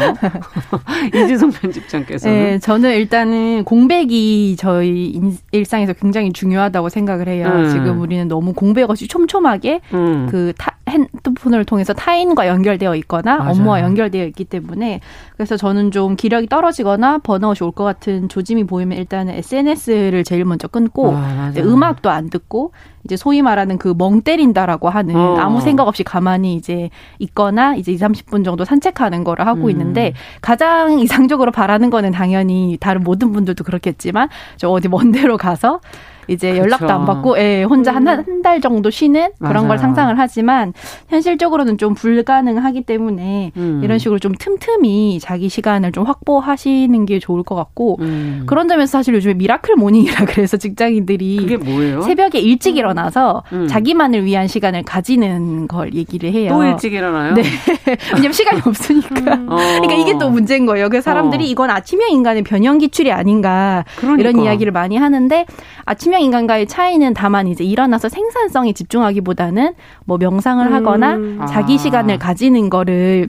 [1.14, 5.20] 이지성 편집장께서는 네, 저는 일단은 공백이 저희
[5.52, 7.48] 일상에서 굉장히 중요하다고 생각을 해요.
[7.48, 7.70] 음.
[7.70, 10.28] 지금 우리는 너무 공백 없이 촘촘하게 음.
[10.30, 13.52] 그 타, 핸드폰을 통해서 타인과 연결되어 있거나 맞아요.
[13.52, 15.00] 업무와 연결되어 있기 때문에
[15.36, 20.68] 그래서 저는 좀 기력이 떨어지거나 번아웃이 올 것 같은 조짐이 보이면 일단은 SNS를 제일 먼저
[20.68, 22.72] 끊고 아, 음악도 안 듣고
[23.04, 25.36] 이제 소위 말하는 그 멍 때린다라고 하는 어.
[25.38, 29.70] 아무 생각 없이 가만히 이제 있거나 이제 2, 30분 정도 산책하는 거를 하고 음.
[29.72, 35.82] 있는데 가장 이상적으로 바라는 거는 당연히 다른 모든 분들도 그렇겠지만 저 어디 먼 데로 가서
[36.30, 36.64] 이제 그렇죠.
[36.64, 38.62] 연락도 안 받고 예, 혼자 한 한달 음.
[38.62, 39.68] 정도 쉬는 그런 맞아요.
[39.68, 40.74] 걸 상상을 하지만
[41.10, 43.82] 현실적으로는 좀 불가능하기 때문에 음.
[43.84, 48.44] 이런 식으로 좀 틈틈이 자기 시간을 좀 확보하시는 게 좋을 것 같고 음.
[48.46, 51.58] 그런 점에서 사실 요즘에 miracle morning이라 그래서 직장인들이
[52.04, 52.76] 새벽에 일찍 음.
[52.90, 53.68] 일어나서 음.
[53.68, 56.50] 자기만을 위한 시간을 가지는 걸 얘기를 해요.
[56.52, 57.34] 또 일찍 일어나요?
[57.34, 57.44] 네.
[58.14, 59.36] 왜냐면 시간이 없으니까.
[59.36, 59.48] 음.
[59.82, 60.90] 그러니까 이게 또 문제인 거예요.
[60.90, 61.48] 그래서 사람들이 어.
[61.48, 64.30] 이건 아침형 인간의 변형 기출이 아닌가 그러니까.
[64.30, 65.46] 이런 이야기를 많이 하는데
[65.86, 69.74] 아침형 인간과의 차이는 다만 이제 일어나서 생산성에 집중하기보다는
[70.06, 70.74] 뭐 명상을 음.
[70.74, 71.46] 하거나 아.
[71.46, 73.28] 자기 시간을 가지는 거를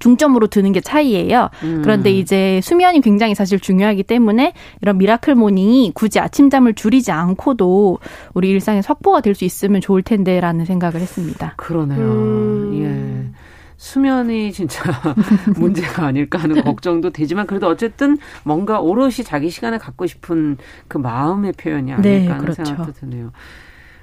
[0.00, 1.48] 중점으로 두는 게 차이예요.
[1.62, 1.82] 음.
[1.82, 7.98] 그런데 이제 수면이 굉장히 사실 중요하기 때문에 이런 miracle morning이 굳이 아침잠을 줄이지 않고도
[8.34, 11.54] 우리 일상에 확보가 될 수 있으면 좋을 텐데라는 생각을 했습니다.
[11.56, 12.00] 그러네요.
[12.00, 12.80] 음.
[12.82, 13.36] 예.
[13.76, 14.82] 수면이 진짜
[15.56, 20.58] 문제가 아닐까 하는 걱정도 되지만 그래도 어쨌든 뭔가 오롯이 자기 시간을 갖고 싶은
[20.88, 22.64] 그 마음의 표현이 아닐까 네, 하는 그렇죠.
[22.64, 23.32] 생각도 드네요.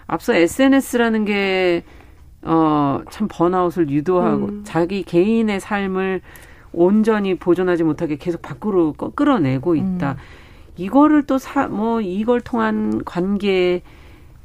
[0.07, 1.83] 앞서 SNS라는 게
[2.43, 4.61] 어, 참 번아웃을 유도하고 음.
[4.63, 6.21] 자기 개인의 삶을
[6.71, 10.11] 온전히 보존하지 못하게 계속 밖으로 끌어내고 있다.
[10.11, 10.17] 음.
[10.77, 13.81] 이거를 또 사, 뭐, 이걸 통한 관계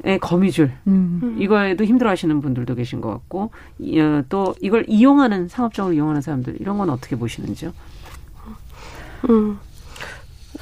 [0.04, 1.36] 의 거미줄 음.
[1.38, 6.76] 이거에도 힘들어 하시는 분들도 계신 것 같고 어, 또 이걸 이용하는 상업적으로 이용하는 사람들 이런
[6.76, 7.72] 건 어떻게 보시는지요?
[9.30, 9.60] 음.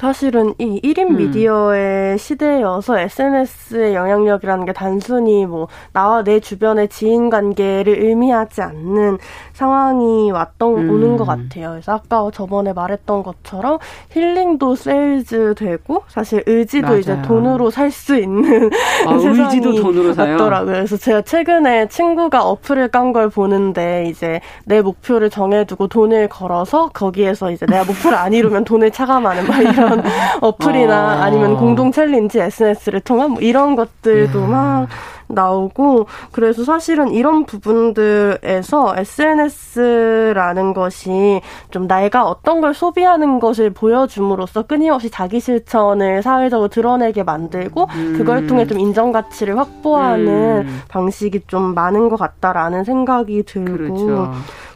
[0.05, 1.17] 사실은 이 1인 음.
[1.17, 9.19] 미디어의 시대여서 SNS의 영향력이라는 게 단순히 뭐 나와 내 주변의 지인 관계를 의미하지 않는
[9.53, 10.89] 상황이 왔던 음.
[10.89, 11.69] 오는 것 같아요.
[11.69, 13.77] 그래서 아까 저번에 말했던 것처럼
[14.09, 16.99] 힐링도 세일즈 되고 사실 의지도 맞아요.
[16.99, 18.71] 이제 돈으로 살 수 있는
[19.05, 20.09] 아, 세상이 의지도 돈으로?
[20.17, 20.73] 왔더라고요.
[20.73, 27.51] 그래서 제가 최근에 친구가 어플을 깐 걸 보는데 이제 내 목표를 정해두고 돈을 걸어서 거기에서
[27.51, 29.90] 이제 내가 목표를 안 이루면 돈을 차감하는 막 이런
[30.41, 31.21] 어플이나 어.
[31.21, 34.87] 아니면 공동 챌린지 SNS를 통한 뭐 이런 것들도 막
[35.31, 45.09] 나오고 그래서 사실은 이런 부분들에서 SNS라는 것이 좀 내가 어떤 걸 소비하는 것을 보여줌으로써 끊임없이
[45.09, 48.15] 자기 실천을 사회적으로 드러내게 만들고 음.
[48.17, 50.81] 그걸 통해 좀 인정 가치를 확보하는 음.
[50.89, 54.31] 방식이 좀 많은 것 같다라는 생각이 들고 그렇죠.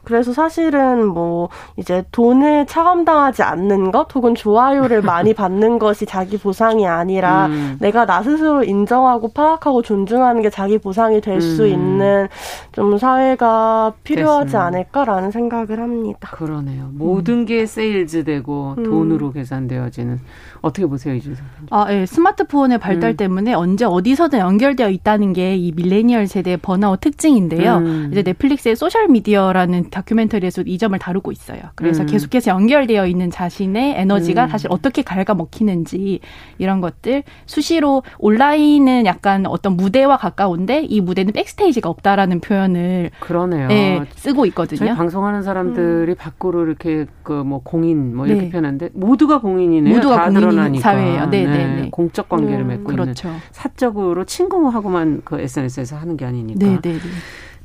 [0.05, 6.87] 그래서 사실은 뭐 이제 돈을 차감당하지 않는 것 혹은 좋아요를 많이 받는 것이 자기 보상이
[6.87, 7.77] 아니라 음.
[7.79, 11.67] 내가 나 스스로 인정하고 파악하고 존중하는 게 자기 보상이 될수 음.
[11.67, 12.27] 있는
[12.71, 14.63] 좀 사회가 필요하지 됐습니다.
[14.65, 16.29] 않을까라는 생각을 합니다.
[16.31, 16.89] 그러네요.
[16.93, 17.45] 모든 음.
[17.45, 18.83] 게 세일즈되고 음.
[18.83, 20.19] 돈으로 계산되어지는
[20.61, 22.05] 어떻게 보세요, 이진송 아, 예.
[22.05, 23.17] 스마트폰의 발달 음.
[23.17, 27.77] 때문에 언제 어디서든 연결되어 있다는 게 이 밀레니얼 세대의 번아웃 특징인데요.
[27.77, 28.09] 음.
[28.11, 31.59] 이제 넷플릭스의 소셜 미디어라는 다큐멘터리에서 이 점을 다루고 있어요.
[31.75, 32.07] 그래서 음.
[32.07, 34.49] 계속해서 연결되어 있는 자신의 에너지가 음.
[34.49, 36.19] 사실 어떻게 갉아먹히는지
[36.57, 43.69] 이런 것들 수시로 온라인은 약간 어떤 무대와 가까운데 이 무대는 backstage가 없다라는 표현을 그러네요.
[43.69, 44.77] 네, 쓰고 있거든요.
[44.77, 46.15] 저희 방송하는 사람들이 음.
[46.15, 48.49] 밖으로 이렇게 그 뭐 공인 뭐 이렇게 네.
[48.49, 49.95] 표현하는데 모두가 공인이네요.
[49.95, 51.29] 모두가 공인인 사회예요.
[51.29, 51.89] 네, 네, 네.
[51.91, 53.27] 공적 관계를 음, 맺고 그렇죠.
[53.27, 56.59] 있는 사적으로 친구하고만 그 SNS에서 하는 게 아니니까.
[56.65, 56.99] 네, 네, 네.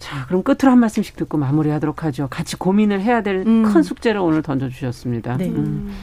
[0.00, 2.26] 자, 그럼 끝으로 한 말씀씩 듣고 마무리하도록 하죠.
[2.28, 3.82] 같이 고민을 해야 될큰 음.
[3.82, 5.36] 숙제를 오늘 던져주셨습니다.
[5.36, 5.48] 네.
[5.50, 5.94] 음.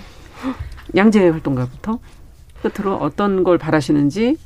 [0.95, 1.99] 양재 활동가부터
[2.62, 4.38] 끝으로 어떤 걸 바라시는지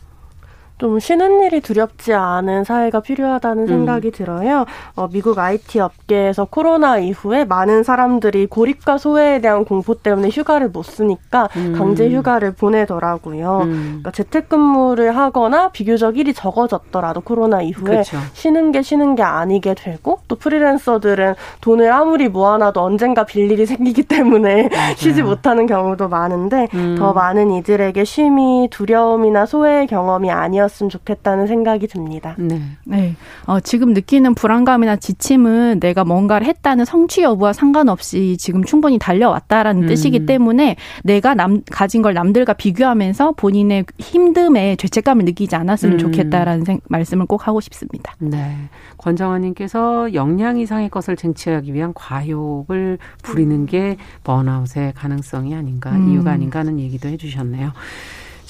[0.82, 3.68] 좀 쉬는 일이 두렵지 않은 사회가 필요하다는 음.
[3.68, 4.12] 생각이 음.
[4.12, 4.66] 들어요.
[4.96, 10.82] 어, 미국 IT 업계에서 코로나 이후에 많은 사람들이 고립과 소외에 대한 공포 때문에 휴가를 못
[10.82, 11.76] 쓰니까 음.
[11.78, 13.60] 강제 휴가를 보내더라고요.
[13.62, 13.84] 음.
[14.00, 18.18] 그러니까 재택근무를 하거나 비교적 일이 적어졌더라도 코로나 이후에 그쵸.
[18.34, 24.02] 쉬는 게 쉬는 게 아니게 되고 또 프리랜서들은 돈을 아무리 모아놔도 언젠가 빌 일이 생기기
[24.02, 26.96] 때문에 쉬지 못하는 경우도 많은데 음.
[26.98, 32.36] 더 많은 이들에게 쉼이 두려움이나 소외의 경험이 아니었 아니었으면 좋겠다는 생각이 듭니다.
[32.38, 32.62] 네.
[32.86, 33.16] 네.
[33.46, 39.88] 어, 지금 느끼는 불안감이나 지침은 내가 뭔가를 했다는 성취 여부와 상관없이 지금 충분히 달려왔다라는 음.
[39.88, 45.98] 뜻이기 때문에 내가 남, 가진 걸 남들과 비교하면서 본인의 힘듦에 죄책감을 느끼지 않았으면 음.
[46.00, 48.16] 좋겠다라는 생, 말씀을 꼭 하고 싶습니다.
[48.20, 48.56] 네.
[48.98, 56.10] 권정환님께서 역량 이상의 것을 쟁취하기 위한 과욕을 부리는 게 번아웃의 가능성이 아닌가, 음.
[56.10, 57.72] 이유가 아닌가 하는 얘기도 해주셨네요.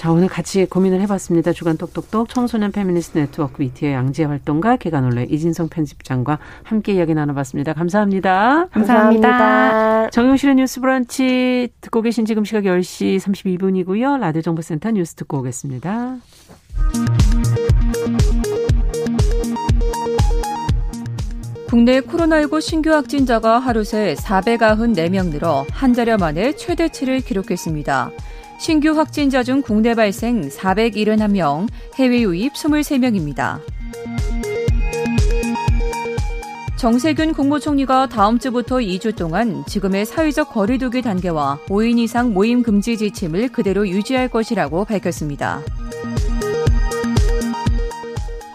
[0.02, 1.54] 자, 오늘 같이 고민을 해봤습니다.
[1.54, 7.74] 주간 똑똑똑 청소년 페미니스트 네트워크 위티의 양재 활동가 계간홀로 이진송 편집장과 함께 이야기 나눠봤습니다.
[7.74, 8.66] 감사합니다.
[8.72, 9.30] 감사합니다.
[9.30, 10.10] 감사합니다.
[10.10, 14.20] 정용실의 뉴스 브런치 듣고 계신 지금 시각 10시 32분이고요.
[14.20, 16.18] 라디오 정보센터 뉴스 듣고 오겠습니다.
[21.70, 28.10] 국내 코로나19 신규 확진자가 하루 새 494명 늘어 한 달여 만에 최대치를 기록했습니다.
[28.62, 33.60] 신규 확진자 중 국내 발생 471명, 해외 유입 23명입니다.
[36.78, 43.50] 정세균 국무총리가 다음 주부터 2주 동안 지금의 사회적 거리두기 단계와 5인 이상 모임 금지 지침을
[43.50, 45.62] 그대로 유지할 것이라고 밝혔습니다.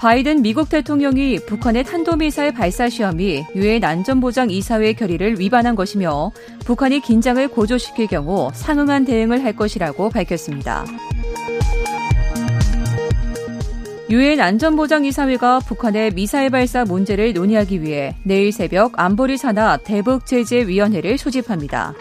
[0.06, 6.30] 바이든 미국 대통령이 북한의 탄도미사일 발사 시험이 유엔 안전보장 이사회 결의를 위반한 것이며
[6.64, 10.84] 북한이 긴장을 고조시킬 경우 상응한 대응을 할 것이라고 밝혔습니다.
[14.08, 21.94] 유엔 안전보장이사회가 북한의 미사일 발사 문제를 논의하기 위해 내일 새벽 안보리 산하 대북제재위원회를 소집합니다.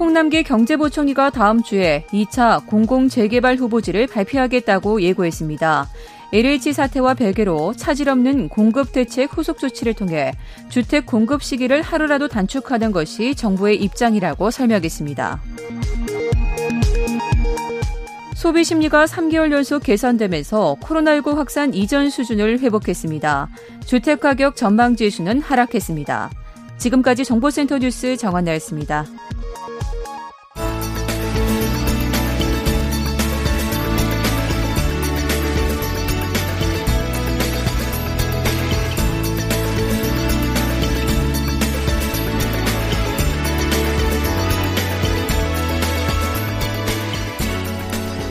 [0.00, 5.88] 홍남기 경제부총리가 다음 주에 2차 공공재개발 후보지를 발표하겠다고 예고했습니다.
[6.32, 10.32] LH 사태와 별개로 차질 없는 공급 대책 후속 조치를 통해
[10.70, 15.42] 주택 공급 시기를 하루라도 단축하는 것이 정부의 입장이라고 설명했습니다.
[18.34, 23.50] 소비 심리가 3개월 연속 개선되면서 코로나19 확산 이전 수준을 회복했습니다.
[23.84, 26.30] 주택 가격 전망 지수는 하락했습니다.
[26.78, 29.04] 지금까지 정보센터 뉴스 정한나였습니다.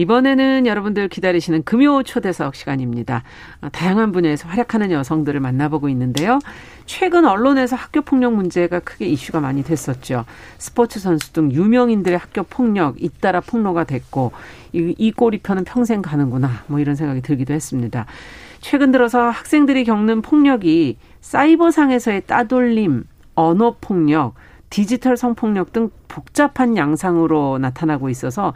[0.00, 3.22] 이번에는 여러분들 기다리시는 금요 초대석 시간입니다.
[3.60, 6.38] 어, 다양한 분야에서 활약하는 여성들을 만나보고 있는데요.
[6.86, 10.24] 최근 언론에서 학교 폭력 문제가 크게 이슈가 많이 됐었죠.
[10.56, 14.32] 스포츠 선수 등 유명인들의 학교 폭력 잇따라 폭로가 됐고
[14.72, 18.06] 이, 이 꼬리편은 평생 가는구나 뭐 이런 생각이 들기도 했습니다.
[18.62, 24.34] 최근 들어서 학생들이 겪는 폭력이 사이버상에서의 따돌림, 언어 폭력,
[24.70, 28.54] 디지털 성폭력 등 복잡한 양상으로 나타나고 있어서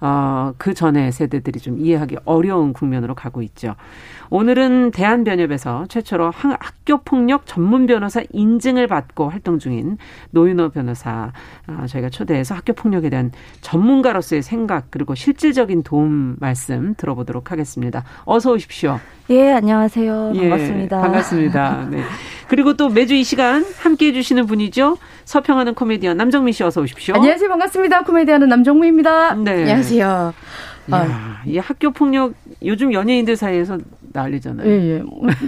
[0.00, 3.74] 어, 그 전에 세대들이 좀 이해하기 어려운 국면으로 가고 있죠.
[4.30, 9.98] 오늘은 대한변협에서 최초로 학교폭력 전문 변호사 인증을 받고 활동 중인
[10.30, 11.32] 노윤호 변호사
[11.68, 13.30] 어, 저희가 초대해서 학교폭력에 대한
[13.60, 18.04] 전문가로서의 생각 그리고 실질적인 도움 말씀 들어보도록 하겠습니다.
[18.24, 18.98] 어서 오십시오.
[19.30, 20.32] 예, 안녕하세요.
[20.36, 20.96] 예, 반갑습니다.
[20.96, 21.88] 예, 반갑습니다.
[21.90, 22.02] 네.
[22.48, 24.98] 그리고 또 매주 이 시간 함께 해주시는 분이죠.
[25.24, 27.16] 서평하는 코미디언 남정민 씨 어서 오십시오.
[27.16, 27.48] 안녕하세요.
[27.48, 28.04] 반갑습니다.
[28.04, 29.34] 코미디언은 남정민입니다.
[29.34, 29.64] 네.
[29.86, 30.34] 안녕하세요.
[30.90, 31.42] 아.
[31.46, 33.78] 이 학교 폭력 요즘 연예인들 사이에서
[34.12, 34.68] 난리잖아요.
[34.68, 35.02] 예, 예.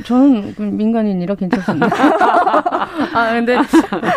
[0.05, 1.89] 저는 그 민간인이라 괜찮습니다.
[3.15, 3.57] 아, 근데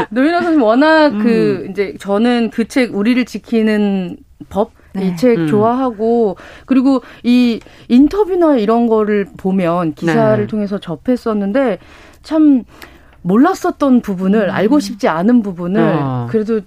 [0.10, 1.20] 노인호 선생님 워낙 음.
[1.24, 4.18] 그 이제 저는 그 책 우리를 지키는
[4.50, 5.08] 법 네.
[5.08, 5.48] 이책 음.
[5.48, 10.48] 좋아하고 그리고 이 인터뷰나 이런 거를 보면 기사를 네.
[10.48, 11.78] 통해서 접했었는데
[12.24, 12.64] 참
[13.22, 14.52] 몰랐었던 부분을 음.
[14.52, 16.28] 알고 싶지 않은 부분을 어.
[16.30, 16.62] 그래도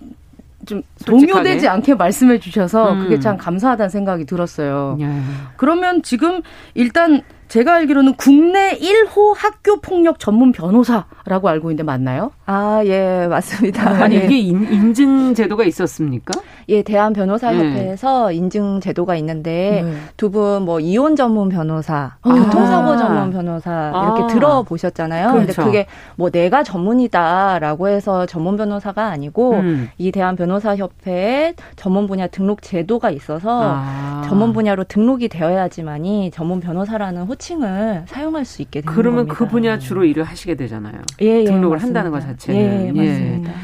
[0.64, 1.32] 좀 솔직하게?
[1.32, 3.00] 동요되지 않게 말씀해 주셔서 음.
[3.00, 4.96] 그게 참 감사하다는 생각이 들었어요.
[5.00, 5.08] 예.
[5.56, 6.42] 그러면 지금
[6.74, 7.22] 일단
[7.54, 12.32] 제가 알기로는 국내 1호 학교 폭력 전문 변호사라고 알고 있는데 맞나요?
[12.46, 13.90] 아, 예, 맞습니다.
[14.02, 14.24] 아니, 예.
[14.24, 16.32] 이게 인, 증 제도가 있었습니까?
[16.68, 18.34] 예, 대한 변호사 협회에서 네.
[18.34, 19.92] 인증 제도가 있는데 네.
[20.16, 22.28] 두분 뭐 이혼 전문 변호사, 아.
[22.28, 24.26] 교통사고 전문 변호사 이렇게 아.
[24.26, 25.32] 들어보셨잖아요.
[25.32, 25.46] 그렇죠.
[25.46, 25.86] 근데 그게
[26.16, 29.90] 뭐 내가 전문이다라고 해서 전문 변호사가 아니고 음.
[29.98, 34.22] 이 대한 변호사 협회에 전문 분야 등록 제도가 있어서 아.
[34.26, 39.34] 전문 분야로 등록이 되어야지만이 전문 변호사라는 호칭 을 사용할 수 있게 되는 그러면 겁니다.
[39.34, 40.94] 그 분야 주로 일을 하시게 되잖아요.
[41.20, 42.00] 예, 예 등록을 맞습니다.
[42.00, 42.60] 한다는 것 자체는.
[42.60, 43.50] 예, 예 맞습니다.
[43.50, 43.54] 예.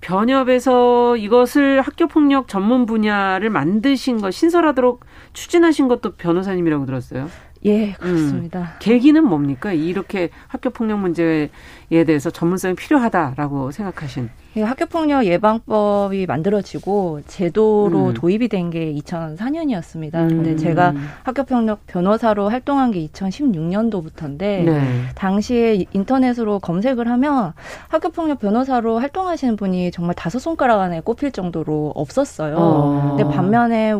[0.00, 7.28] 변협에서 이것을 학교 폭력 전문 분야를 만드신 것 신설하도록 추진하신 것도 변호사님이라고 들었어요.
[7.64, 8.60] 예, 그렇습니다.
[8.60, 8.66] 음.
[8.78, 9.72] 계기는 뭡니까?
[9.72, 11.48] 이렇게 학교 폭력 문제에
[11.88, 14.28] 대해서 전문성이 필요하다라고 생각하신.
[14.56, 18.14] 예, 학교폭력 예방법이 만들어지고 제도로 음.
[18.14, 20.14] 도입이 된 게 2004년이었습니다.
[20.14, 20.28] 음.
[20.28, 24.80] 근데 제가 학교폭력 변호사로 활동한 게 2016년도부터인데 네.
[25.14, 27.52] 당시에 인터넷으로 검색을 하면
[27.88, 32.56] 학교폭력 변호사로 활동하시는 분이 정말 다섯 손가락 안에 꼽힐 정도로 없었어요.
[32.58, 33.14] 어.
[33.16, 33.94] 근데 반면에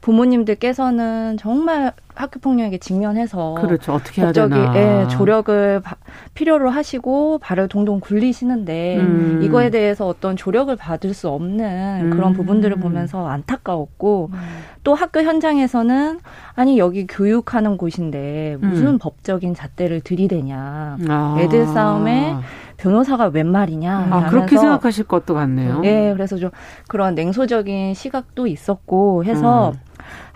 [0.00, 3.92] 부모님들께서는 정말 학교 폭력에 직면해서 그렇죠.
[3.94, 4.74] 어떻게 해야 되나.
[4.76, 5.94] 예, 조력을 바,
[6.34, 9.40] 필요로 하시고 발을 동동 굴리시는데 음.
[9.44, 12.32] 이거에 대해 서 어떤 조력을 받을 수 없는 그런 음.
[12.34, 14.38] 부분들을 보면서 안타까웠고 음.
[14.84, 16.20] 또 학교 현장에서는
[16.54, 18.98] 아니 여기 교육하는 곳인데 무슨 음.
[18.98, 21.36] 법적인 잣대를 들이대냐 아.
[21.40, 22.36] 애들 싸움에
[22.76, 24.08] 변호사가 웬 말이냐.
[24.08, 25.80] 아, 그렇게 생각하실 것도 같네요.
[25.80, 26.50] 네, 그래서 좀
[26.86, 29.87] 그런 냉소적인 시각도 있었고 해서 음.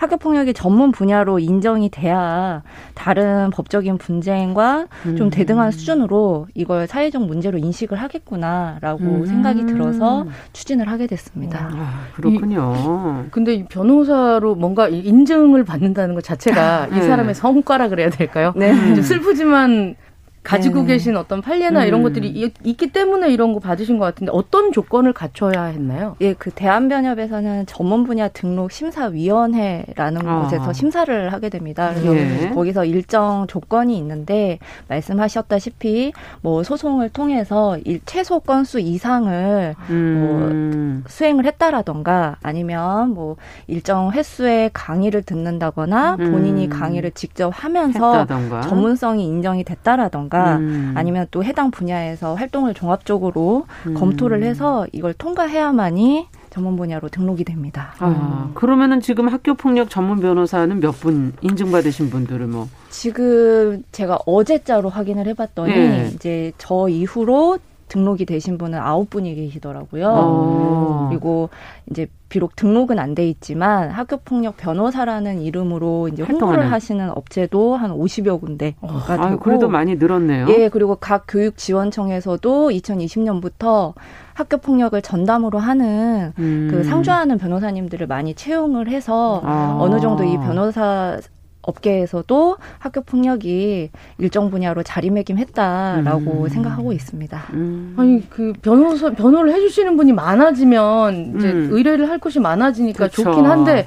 [0.03, 5.17] 학교 폭력이 전문 분야로 인정이 돼야 다른 법적인 분쟁과 음.
[5.17, 9.27] 좀 대등한 수준으로 이걸 사회적 문제로 인식을 하겠구나라고 음.
[9.27, 11.71] 생각이 들어서 추진을 하게 됐습니다.
[11.73, 13.25] 아, 그렇군요.
[13.25, 16.99] 이, 근데 이 변호사로 뭔가 인증을 받는다는 것 자체가 네.
[16.99, 18.53] 이 사람의 성과라 그래야 될까요?
[18.57, 18.75] 네.
[18.97, 19.95] 좀 슬프지만
[20.43, 20.89] 가지고 네.
[20.95, 21.87] 계신 어떤 판례나 음.
[21.87, 26.17] 이런 것들이 있기 때문에 이런 거 받으신 것 같은데 어떤 조건을 갖춰야 했나요?
[26.21, 30.43] 예, 그 대한변협에서는 전문 분야 등록 심사위원회라는 아.
[30.43, 31.93] 곳에서 심사를 하게 됩니다.
[31.95, 32.51] 그래서 예.
[32.51, 41.03] 거기서 일정 조건이 있는데 말씀하셨다시피 뭐 소송을 통해서 일, 최소 건수 이상을 음.
[41.03, 43.37] 뭐 수행을 했다라던가 아니면 뭐
[43.69, 46.71] 일정 횟수의 강의를 듣는다거나 본인이 음.
[46.71, 48.63] 강의를 직접 하면서 했다던가.
[48.63, 50.93] 전문성이 인정이 됐다라던가 한다든가 음.
[50.97, 53.95] 아니면 또 해당 분야에서 활동을 종합적으로 음.
[53.95, 57.95] 검토를 해서 이걸 통과해야만이 전문 분야로 등록이 됩니다.
[57.99, 64.89] 아, 그러면은 지금 학교 폭력 전문 변호사는 몇 분 인증받으신 분들을 뭐 지금 제가 어제자로
[64.91, 66.11] 확인을 해봤더니 네.
[66.15, 67.59] 이제 저 이후로
[67.93, 70.09] 등록이 되신 분은 아홉 분이 계시더라고요.
[70.09, 71.07] 어.
[71.11, 71.51] 그리고
[71.91, 76.73] 이제 비록 등록은 안 돼 있지만 학교 폭력 변호사라는 이름으로 이제 홍보를 활동하는.
[76.73, 79.03] 하시는 업체도 한 50여 군데가 어.
[79.07, 80.47] 되고 아, 그래도 많이 늘었네요.
[80.49, 83.93] 예, 그리고 각 교육 지원청에서도 2020년부터
[84.33, 86.69] 학교 폭력을 전담으로 하는 음.
[86.71, 89.77] 그 상주하는 변호사님들을 많이 채용을 해서 아.
[89.79, 91.19] 어느 정도 이 변호사
[91.63, 96.49] 업계에서도 학교 폭력이 일정 분야로 자리매김했다라고 음.
[96.49, 97.43] 생각하고 있습니다.
[97.55, 97.95] 음.
[97.97, 101.69] 아니 그 변호사 변호를 해주시는 분이 많아지면 이제 음.
[101.71, 103.23] 의뢰를 할 것이 많아지니까 그렇죠.
[103.23, 103.87] 좋긴 한데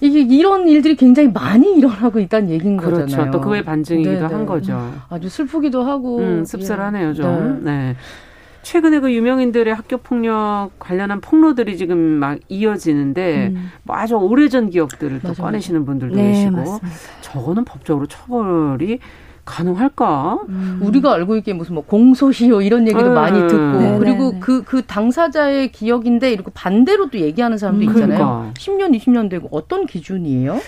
[0.00, 3.02] 이게 이런 일들이 굉장히 많이 일어나고 있다는 얘기인 그렇죠.
[3.02, 3.30] 거잖아요.
[3.30, 4.34] 또 그의 반증이기도 네네.
[4.34, 4.92] 한 거죠.
[5.08, 7.14] 아주 슬프기도 하고 음, 씁쓸하네요 예.
[7.14, 7.60] 좀.
[7.64, 7.72] 네.
[7.72, 7.96] 네.
[8.62, 13.70] 최근에 그 유명인들의 학교 폭력 관련한 폭로들이 지금 막 이어지는데 음.
[13.82, 16.88] 뭐 아주 오래전 기억들을 맞아, 또 꺼내시는 분들도 네, 계시고 맞습니다.
[17.20, 19.00] 저거는 법적으로 처벌이
[19.44, 20.38] 가능할까?
[20.48, 20.80] 음.
[20.82, 23.14] 우리가 알고 있기에 무슨 뭐 공소시효 이런 얘기도 네.
[23.14, 24.62] 많이 듣고 네, 그리고 그그 네.
[24.64, 27.88] 그 당사자의 기억인데 이렇게 반대로 또 얘기하는 사람도 음.
[27.90, 28.18] 있잖아요.
[28.18, 28.52] 그러니까.
[28.54, 30.60] 10년, 20년 되고 어떤 기준이에요?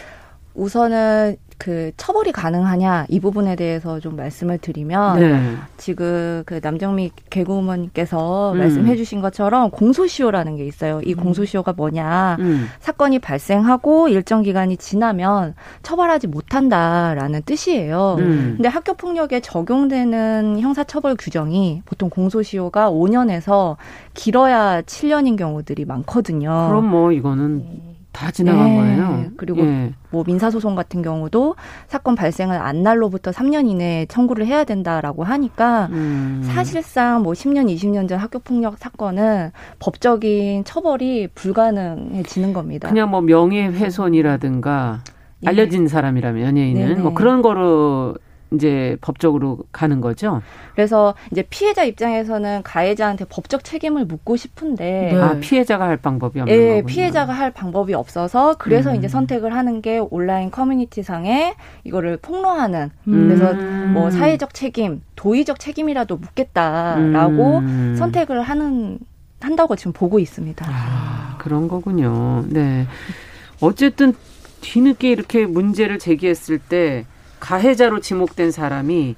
[0.55, 5.57] 우선은 그 처벌이 가능하냐 이 부분에 대해서 좀 말씀을 드리면 네.
[5.76, 8.59] 지금 그 남정미 개구먼께서 음.
[8.59, 11.00] 말씀해주신 것처럼 공소시효라는 게 있어요.
[11.05, 11.20] 이 음.
[11.20, 12.66] 공소시효가 뭐냐 음.
[12.80, 18.16] 사건이 발생하고 일정 기간이 지나면 처벌하지 못한다라는 뜻이에요.
[18.18, 18.55] 음.
[18.57, 23.76] 근데 학교 폭력에 적용되는 형사처벌 규정이 보통 공소시효가 5년에서
[24.14, 26.68] 길어야 7년인 경우들이 많거든요.
[26.68, 27.93] 그럼 뭐 이거는 네.
[28.14, 28.76] 다 지나간 네.
[28.76, 29.24] 거예요.
[29.36, 29.92] 그리고 예.
[30.10, 31.56] 뭐 민사소송 같은 경우도
[31.88, 36.40] 사건 발생을 안 날로부터 3년 이내에 청구를 해야 된다라고 하니까 음.
[36.44, 39.50] 사실상 뭐 10년, 20년 전 학교폭력 사건은
[39.80, 42.88] 법적인 처벌이 불가능해지는 겁니다.
[42.88, 45.00] 그냥 뭐 명예훼손이라든가
[45.42, 45.48] 예.
[45.48, 47.00] 알려진 사람이라면 연예인은 네네.
[47.00, 48.14] 뭐 그런 거로
[48.55, 50.42] 이제 법적으로 가는 거죠.
[50.74, 55.20] 그래서 이제 피해자 입장에서는 가해자한테 법적 책임을 묻고 싶은데 네.
[55.20, 56.86] 아 피해자가 할 방법이 없는 예, 거군요.
[56.86, 58.96] 피해자가 할 방법이 없어서 그래서 음.
[58.96, 63.28] 이제 선택을 하는 게 온라인 커뮤니티 상에 이거를 폭로하는 음.
[63.28, 63.55] 그래서
[63.92, 67.96] 뭐 사회적 책임, 도의적 책임이라도 묻겠다라고 음.
[67.98, 68.98] 선택을 하는
[69.40, 70.66] 한다고 지금 보고 있습니다.
[70.68, 72.44] 아, 그런 거군요.
[72.48, 72.86] 네.
[73.61, 74.14] 어쨌든
[74.62, 77.05] 뒤늦게 이렇게 문제를 제기했을 때
[77.41, 79.16] 가해자로 지목된 사람이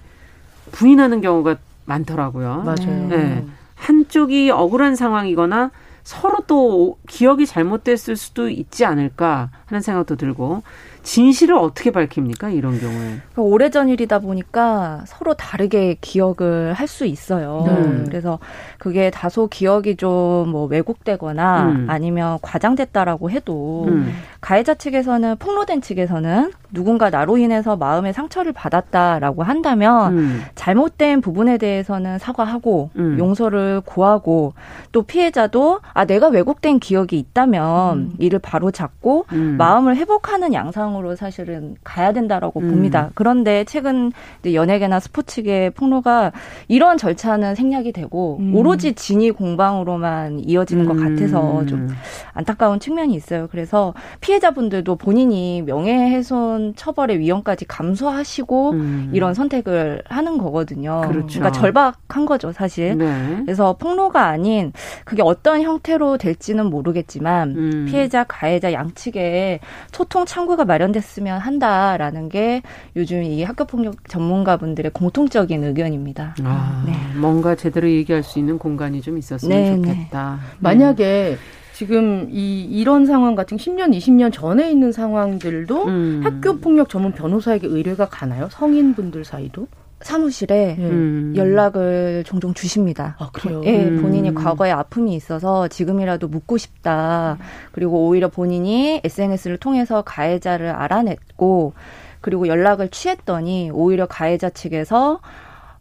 [0.73, 2.63] 부인하는 경우가 많더라고요.
[2.65, 3.09] 맞아요.
[3.09, 3.45] 네.
[3.75, 5.71] 한쪽이 억울한 상황이거나
[6.03, 10.63] 서로 또 기억이 잘못됐을 수도 있지 않을까 하는 생각도 들고
[11.07, 12.51] 진실을 어떻게 밝힙니까?
[12.51, 12.99] 이런 경우에.
[12.99, 17.65] 그러니까 오래전 일이다 보니까 서로 다르게 기억을 할 수 있어요.
[17.67, 18.05] 네.
[18.07, 18.39] 그래서
[18.79, 21.87] 그게 다소 기억이 좀 뭐 왜곡되거나 음.
[21.89, 24.13] 아니면 과장됐다라고 해도 음.
[24.41, 30.43] 가해자 측에서는 폭로된 측에서는 누군가 나로 인해서 마음의 상처를 받았다라고 한다면 음.
[30.55, 33.17] 잘못된 부분에 대해서는 사과하고 음.
[33.19, 34.55] 용서를 구하고
[34.93, 38.15] 또 피해자도 아 내가 왜곡된 기억이 있다면 음.
[38.19, 39.57] 이를 바로 잡고 음.
[39.59, 42.71] 마음을 회복하는 양상으로 사실은 가야 된다라고 음.
[42.71, 43.11] 봅니다.
[43.15, 44.13] 그런데 최근
[44.45, 46.33] 연예계나 스포츠계 폭로가
[46.69, 48.55] 이런 절차는 생략이 되고 음.
[48.55, 51.89] 오로지 진위 공방으로만 이어지는 것 같아서 좀
[52.33, 53.49] 안타까운 측면이 있어요.
[53.51, 59.11] 그래서 피해자분들도 본인이 명예훼손 처벌의 위험까지 감수하시고 음.
[59.13, 61.03] 이런 선택을 하는 거거든요.
[61.07, 61.41] 그렇죠.
[61.41, 62.97] 그러니까 절박한 거죠, 사실.
[62.97, 63.43] 네.
[63.45, 64.73] 그래서 폭로가 아닌
[65.05, 67.87] 그게 어떤 형태로 될지는 모르겠지만 음.
[67.89, 69.61] 피해자, 가해자 양측에
[69.93, 72.63] 소통 창구가 마련 됐으면 한다라는 게
[72.95, 76.37] 요즘 이 학교폭력 전문가분들의 공통적인 의견입니다.
[76.43, 76.93] 아, 네.
[77.19, 79.77] 뭔가 제대로 얘기할 수 있는 공간이 좀 있었으면 네, 네.
[79.77, 80.39] 좋겠다.
[80.41, 80.57] 네.
[80.61, 81.37] 만약에
[81.77, 86.21] 지금 이 이런 상황 같은 10년, 20년 전에 있는 상황들도 음.
[86.25, 88.49] 학교 폭력 전문 변호사에게 의뢰가 가나요?
[88.51, 89.69] 성인분들 사이도?
[90.07, 91.33] 사무실에 음.
[91.37, 93.17] 연락을 종종 주십니다.
[93.19, 93.61] 아, 그래요?
[93.65, 94.01] 예, 음.
[94.01, 97.39] 본인이 과거에 아픔이 있어서 지금이라도 묻고 싶다.
[97.73, 101.73] 그리고 오히려 본인이 SNS를 통해서 가해자를 알아냈고,
[102.21, 105.19] 그리고 연락을 취했더니 오히려 가해자 측에서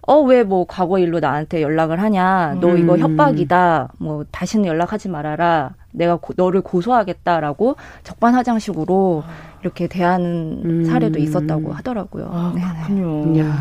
[0.07, 2.57] 어, 왜 뭐 과거 일로 나한테 연락을 하냐.
[2.61, 2.99] 너 이거 음.
[2.99, 3.89] 협박이다.
[3.99, 5.71] 뭐 다시는 연락하지 말아라.
[5.91, 9.23] 내가 고, 너를 고소하겠다라고 적반하장식으로
[9.61, 10.83] 이렇게 대하는 음.
[10.85, 12.29] 사례도 있었다고 하더라고요.
[12.31, 12.53] 아,
[12.87, 13.39] 그렇군요.
[13.39, 13.55] 야,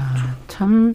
[0.49, 0.95] 참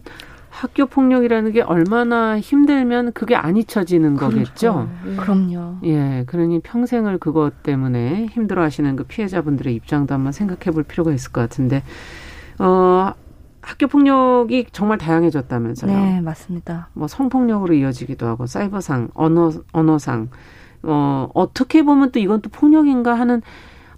[0.50, 4.36] 학교 폭력이라는 게 얼마나 힘들면 그게 안 잊혀지는 그렇죠.
[4.36, 4.88] 거겠죠.
[5.06, 5.16] 예.
[5.16, 5.76] 그럼요.
[5.84, 11.82] 예, 그러니 평생을 그것 때문에 힘들어하시는 그 피해자분들의 입장도 한번 생각해볼 필요가 있을 것 같은데,
[12.58, 13.12] 어.
[13.70, 15.92] 학교 폭력이 정말 다양해졌다면서요?
[15.96, 16.88] 네, 맞습니다.
[16.92, 20.28] 뭐 성폭력으로 이어지기도 하고 사이버상, 언어 언어상
[20.82, 23.42] 어, 어떻게 보면 또 이건 또 폭력인가 하는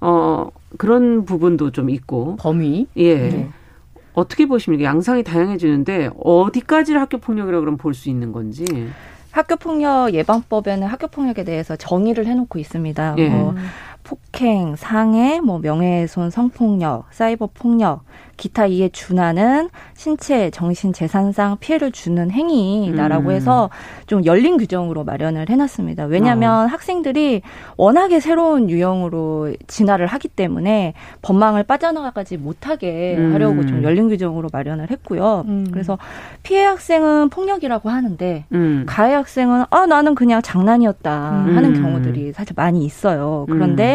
[0.02, 2.36] 어, 그런 부분도 좀 있고.
[2.38, 2.86] 범위?
[2.96, 3.14] 예.
[3.30, 3.50] 네.
[4.12, 4.84] 어떻게 보십니까?
[4.84, 8.64] 양상이 다양해지는데 어디까지를 학교 폭력이라고 그럼 볼 수 있는 건지.
[9.30, 13.14] 학교 폭력 예방법에는 학교 폭력에 대해서 정의를 해놓고 있습니다.
[13.16, 13.28] 예.
[13.30, 13.54] 뭐
[14.04, 18.04] 폭행, 상해, 뭐 명예훼손, 성폭력, 사이버 폭력,
[18.36, 23.34] 기타 이에 준하는 신체, 정신, 재산상 피해를 주는 행위다라고 음.
[23.34, 23.70] 해서
[24.06, 26.06] 좀 열린 규정으로 마련을 해놨습니다.
[26.06, 26.66] 왜냐하면 어.
[26.66, 27.42] 학생들이
[27.76, 33.32] 워낙에 새로운 유형으로 진화를 하기 때문에 법망을 빠져나가지 못하게 음.
[33.32, 35.44] 하려고 좀 열린 규정으로 마련을 했고요.
[35.46, 35.68] 음.
[35.70, 35.98] 그래서
[36.42, 38.84] 피해 학생은 폭력이라고 하는데 음.
[38.88, 41.82] 가해 학생은 아 나는 그냥 장난이었다 하는 음.
[41.82, 43.46] 경우들이 사실 많이 있어요.
[43.48, 43.91] 그런데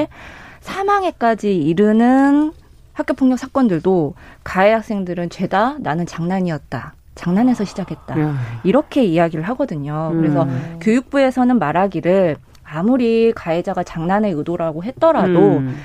[0.61, 2.51] 사망에까지 이르는
[2.93, 6.93] 학교 폭력 사건들도 가해 학생들은 죄다 나는 장난이었다.
[7.15, 8.19] 장난에서 시작했다.
[8.19, 8.35] 야.
[8.63, 10.11] 이렇게 이야기를 하거든요.
[10.15, 10.77] 그래서 음.
[10.81, 15.75] 교육부에서는 말하기를 아무리 가해자가 장난의 의도라고 했더라도 음.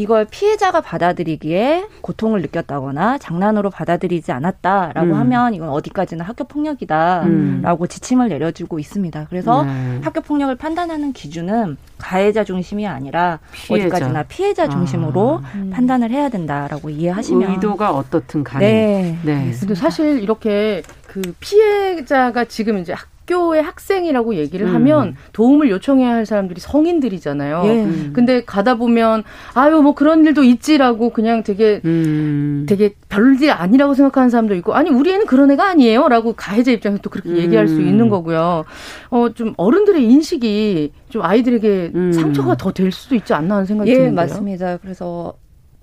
[0.00, 5.14] 이걸 피해자가 받아들이기에 고통을 느꼈다거나 장난으로 받아들이지 않았다라고 음.
[5.14, 7.88] 하면 이건 어디까지나 학교 폭력이다라고 음.
[7.88, 9.26] 지침을 내려주고 있습니다.
[9.28, 10.00] 그래서 네.
[10.02, 13.84] 학교 폭력을 판단하는 기준은 가해자 중심이 아니라 피해자.
[13.88, 15.50] 어디까지나 피해자 중심으로 아.
[15.56, 15.70] 음.
[15.70, 19.18] 판단을 해야 된다라고 이해하시면 의도가 어떻든 간에 네.
[19.22, 19.52] 네.
[19.60, 24.74] 근데 사실 이렇게 그 피해자가 지금 이제 학 학교의 학생이라고 얘기를 음.
[24.74, 27.62] 하면 도움을 요청해야 할 사람들이 성인들이잖아요.
[27.64, 27.84] 예.
[27.84, 28.10] 음.
[28.12, 29.22] 근데 가다 보면
[29.54, 32.66] 아유 뭐 그런 일도 있지라고 그냥 되게 음.
[32.68, 37.10] 되게 별일 아니라고 생각하는 사람도 있고 아니 우리 애는 그런 애가 아니에요라고 가해자 입장에서 또
[37.10, 37.86] 그렇게 얘기할 수 음.
[37.86, 38.64] 있는 거고요.
[39.10, 42.12] 어 좀 어른들의 인식이 좀 아이들에게 음.
[42.12, 44.14] 상처가 더 될 수도 있지 않나 하는 생각이 예, 드는데요.
[44.16, 44.76] 맞습니다.
[44.78, 45.34] 그래서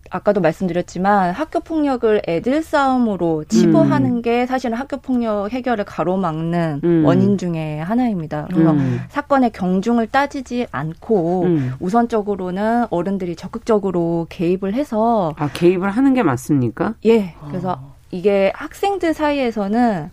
[0.10, 4.22] 아까도 말씀드렸지만 학교 폭력을 애들 싸움으로 치부하는 음.
[4.22, 7.05] 게 사실은 학교 폭력 해결을 가로막는 음.
[7.05, 8.47] 원인 중에 하나입니다.
[8.51, 8.99] 그래서 음.
[9.10, 11.74] 사건의 경중을 따지지 않고 음.
[11.80, 16.95] 우선적으로는 어른들이 적극적으로 개입을 해서 아 개입을 하는 게 맞습니까?
[17.05, 17.36] 예.
[17.47, 17.95] 그래서 아.
[18.12, 20.10] 이게 학생들 사이에서는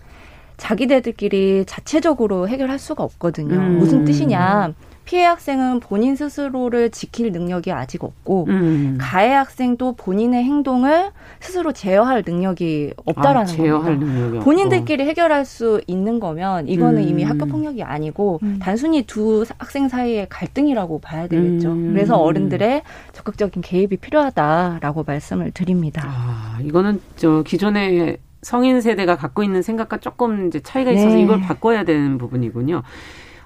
[0.56, 3.54] 자기네들끼리 자체적으로 해결할 수가 없거든요.
[3.54, 3.78] 음.
[3.78, 4.72] 무슨 뜻이냐?
[5.04, 8.98] 피해 학생은 본인 스스로를 지킬 능력이 아직 없고 음.
[9.00, 14.12] 가해 학생도 본인의 행동을 스스로 제어할 능력이 없다라는 아, 제어할 겁니다.
[14.12, 15.10] 능력이 본인들끼리 없고.
[15.10, 17.08] 해결할 수 있는 거면 이거는 음.
[17.08, 18.58] 이미 학교 폭력이 아니고 음.
[18.60, 21.72] 단순히 두 학생 사이의 갈등이라고 봐야 되겠죠.
[21.72, 21.92] 음.
[21.92, 22.82] 그래서 어른들의
[23.12, 26.02] 적극적인 개입이 필요하다라고 말씀을 드립니다.
[26.06, 31.22] 아, 이거는 저 기존의 성인 세대가 갖고 있는 생각과 조금 이제 차이가 있어서 네.
[31.22, 32.82] 이걸 바꿔야 되는 부분이군요.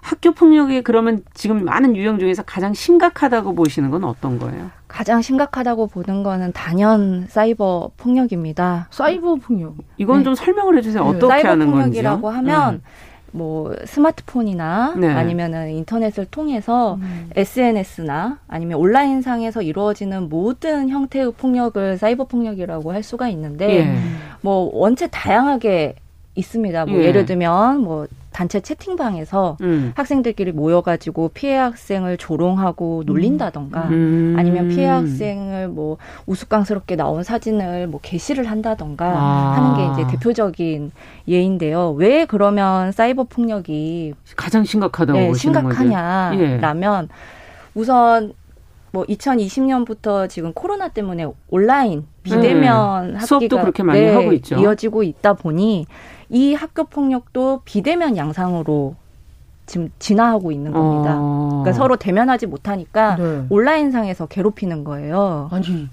[0.01, 4.71] 학교 폭력이 그러면 지금 많은 유형 중에서 가장 심각하다고 보시는 건 어떤 거예요?
[4.89, 8.89] 가장 심각하다고 보는 거는 단연 사이버 폭력입니다.
[8.91, 9.75] 사이버 폭력.
[9.99, 10.25] 이건 네.
[10.25, 11.03] 좀 설명을 해주세요.
[11.03, 11.09] 네.
[11.09, 11.81] 어떻게 사이버 하는 건지.
[11.81, 12.83] 폭력이라고 하면 음.
[13.33, 15.09] 뭐 스마트폰이나 네.
[15.09, 17.31] 아니면은 인터넷을 통해서 음.
[17.37, 23.95] SNS나 아니면 온라인 상에서 이루어지는 모든 형태의 폭력을 사이버 폭력이라고 할 수가 있는데 예.
[24.41, 25.97] 뭐 원체 다양하게
[26.35, 26.87] 있습니다.
[26.87, 27.13] 뭐 예.
[27.13, 28.07] 를 들면 뭐
[28.39, 29.91] 단체 채팅방에서 음.
[29.97, 34.37] 학생들끼리 모여가지고 피해 학생을 조롱하고 놀린다던가 음.
[34.39, 39.55] 아니면 피해 학생을 뭐 우스꽝스럽게 나온 사진을 뭐 게시를 한다던가 아.
[39.57, 40.93] 하는 게 이제 대표적인
[41.27, 41.91] 예인데요.
[41.91, 47.15] 왜 그러면 사이버 폭력이 가장 심각하다고 네, 심각하냐라면 예.
[47.75, 48.35] 우선
[48.93, 53.17] 뭐 2020년부터 지금 코로나 때문에 온라인 비대면 음.
[53.17, 54.61] 학기가 그렇게 많이 네, 하고 있죠.
[54.61, 55.87] 이어지고 있다 보니
[56.31, 58.95] 이 학교 폭력도 비대면 양상으로
[59.67, 61.17] 지금 진화하고 있는 겁니다.
[61.19, 61.49] 어.
[61.63, 63.45] 그러니까 서로 대면하지 못하니까 네.
[63.51, 65.49] 온라인상에서 괴롭히는 거예요.
[65.53, 65.89] 아니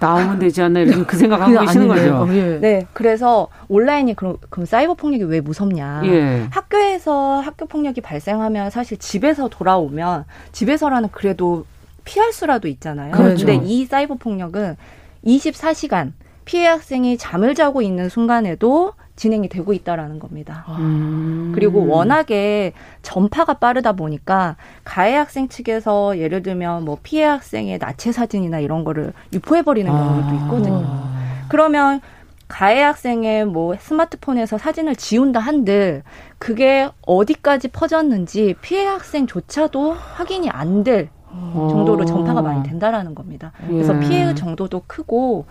[0.00, 2.26] 나오면 되지 않나 이런 그 생각하고 계시는 거죠.
[2.30, 2.58] 예.
[2.60, 6.02] 네, 그래서 온라인이 그럼, 그럼 사이버 폭력이 왜 무섭냐?
[6.04, 6.46] 예.
[6.50, 11.64] 학교에서 학교 폭력이 발생하면 사실 집에서 돌아오면 집에서라는 그래도
[12.04, 13.12] 피할 수라도 있잖아요.
[13.12, 13.46] 그렇죠.
[13.46, 14.76] 근데 이 사이버 폭력은
[15.24, 16.12] 24시간
[16.44, 20.64] 피해 학생이 잠을 자고 있는 순간에도 진행이 되고 있다라는 겁니다.
[20.80, 21.52] 음.
[21.54, 28.58] 그리고 워낙에 전파가 빠르다 보니까 가해 학생 측에서 예를 들면 뭐 피해 학생의 나체 사진이나
[28.58, 30.34] 이런 거를 유포해 버리는 경우도 아.
[30.42, 30.82] 있거든요.
[30.84, 31.46] 아.
[31.48, 32.00] 그러면
[32.48, 36.02] 가해 학생의 뭐 스마트폰에서 사진을 지운다 한들
[36.38, 43.52] 그게 어디까지 퍼졌는지 피해 학생조차도 확인이 안 될 정도로 전파가 많이 된다라는 겁니다.
[43.68, 44.00] 그래서 예.
[44.00, 45.46] 피해 의 정도도 크고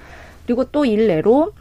[0.45, 1.53] 그리고 또 일례로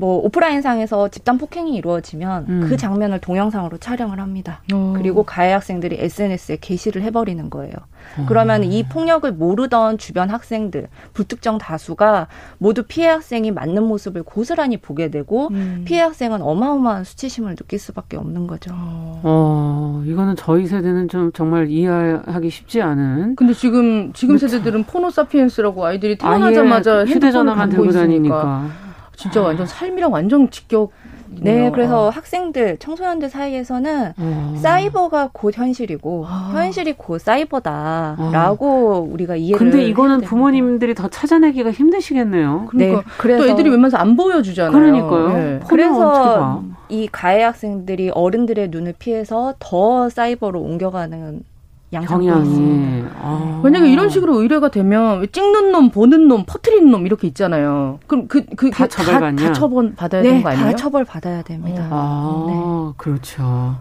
[0.00, 2.66] 뭐 오프라인상에서 집단 폭행이 이루어지면 음.
[2.66, 4.62] 그 장면을 동영상으로 촬영을 합니다.
[4.72, 4.76] 오.
[4.76, 4.94] 어.
[4.96, 7.74] 그리고 가해 학생들이 SNS에 게시를 해버리는 거예요.
[8.18, 8.22] 오.
[8.22, 8.26] 어.
[8.26, 15.10] 그러면 이 폭력을 모르던 주변 학생들 불특정 다수가 모두 피해 학생이 맞는 모습을 고스란히 보게
[15.10, 15.82] 되고 음.
[15.84, 18.70] 피해 학생은 어마어마한 수치심을 느낄 수밖에 없는 거죠.
[18.74, 23.36] 어, 이거는 저희 세대는 좀 정말 이해하기 쉽지 않은.
[23.36, 24.38] 근데 지금 지금.
[24.38, 28.89] 세대들은 포노 사피엔스라고 아이들이 태어나자마자 휴대전화만 들고 다니니까.
[29.16, 30.92] 진짜 완전 삶이랑 완전 직격
[31.32, 32.10] 네, 그래서 아.
[32.10, 34.54] 학생들, 청소년들 사이에서는 아.
[34.60, 36.50] 사이버가 곧 현실이고 아.
[36.54, 39.12] 현실이 곧 사이버다라고 아.
[39.12, 39.58] 우리가 이해를.
[39.58, 42.66] 근데 이거는 부모님들이 더 찾아내기가 힘드시겠네요.
[42.68, 44.72] 그러니까 네, 그래서 또 애들이 웬만해서 안 보여주잖아요.
[44.72, 45.28] 그러니까요.
[45.32, 45.60] 네.
[45.68, 51.42] 그래서 이 가해 학생들이 어른들의 눈을 피해서 더 사이버로 옮겨가는
[51.90, 53.04] 경향이.
[53.20, 53.60] 아.
[53.62, 57.98] 만약에 이런 식으로 의뢰가 되면 찍는 놈, 보는 놈, 퍼트리는 놈 이렇게 있잖아요.
[58.06, 60.70] 그럼 그 그다 처벌 다, 다 처벌 받아야 네, 되는 거 아니에요?
[60.70, 61.88] 다 처벌 받아야 됩니다.
[61.90, 62.94] 아, 네.
[62.96, 63.42] 그렇죠.
[63.42, 63.76] 아,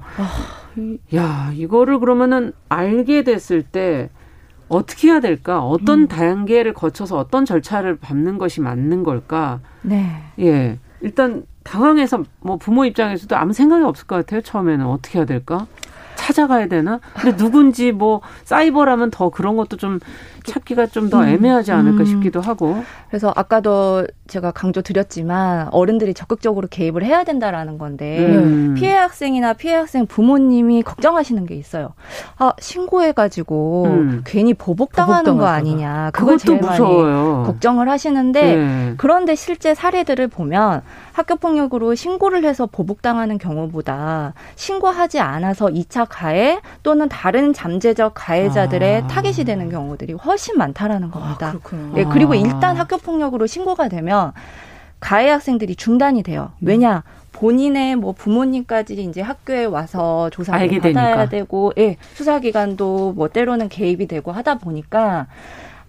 [1.15, 4.09] 야, 이거를 그러면은 알게 됐을 때
[4.69, 5.63] 어떻게 해야 될까?
[5.63, 6.07] 어떤 음.
[6.07, 9.59] 단계를 거쳐서 어떤 절차를 밟는 것이 맞는 걸까?
[9.81, 10.21] 네.
[10.39, 10.79] 예.
[11.01, 14.41] 일단 당황해서 뭐 부모 입장에서도 아무 생각이 없을 것 같아요.
[14.41, 15.65] 처음에는 어떻게 해야 될까?
[16.29, 16.99] 찾아가야 되나?
[17.19, 19.99] 근데 누군지 뭐 사이버라면 더 그런 것도 좀
[20.49, 21.27] 찾기가 좀더 음.
[21.27, 22.05] 애매하지 않을까 음.
[22.05, 22.83] 싶기도 하고.
[23.09, 28.75] 그래서 아까도 제가 강조 드렸지만 어른들이 적극적으로 개입을 해야 된다라는 건데 음.
[28.77, 31.93] 피해 학생이나 피해 학생 부모님이 걱정하시는 게 있어요.
[32.37, 34.21] 아 신고해가지고 음.
[34.25, 36.11] 괜히 보복당하는 거 아니냐.
[36.13, 37.33] 그걸 제일 무서워요.
[37.33, 38.93] 많이 걱정을 하시는데 네.
[38.97, 40.81] 그런데 실제 사례들을 보면
[41.13, 49.07] 학교 폭력으로 신고를 해서 보복당하는 경우보다 신고하지 않아서 2차 가해 또는 다른 잠재적 가해자들의 아.
[49.07, 51.53] 타겟이 되는 경우들이 훨씬 많다라는 겁니다.
[51.55, 52.35] 아, 네, 그리고 아.
[52.35, 54.33] 일단 학교 폭력으로 신고가 되면
[54.99, 56.51] 가해 학생들이 중단이 돼요.
[56.59, 56.67] 음.
[56.67, 57.03] 왜냐?
[57.31, 61.29] 본인의 뭐 부모님까지 이제 학교에 와서 조사를 받아야 되니까.
[61.29, 65.27] 되고, 예, 수사기관도 뭐 때로는 개입이 되고 하다 보니까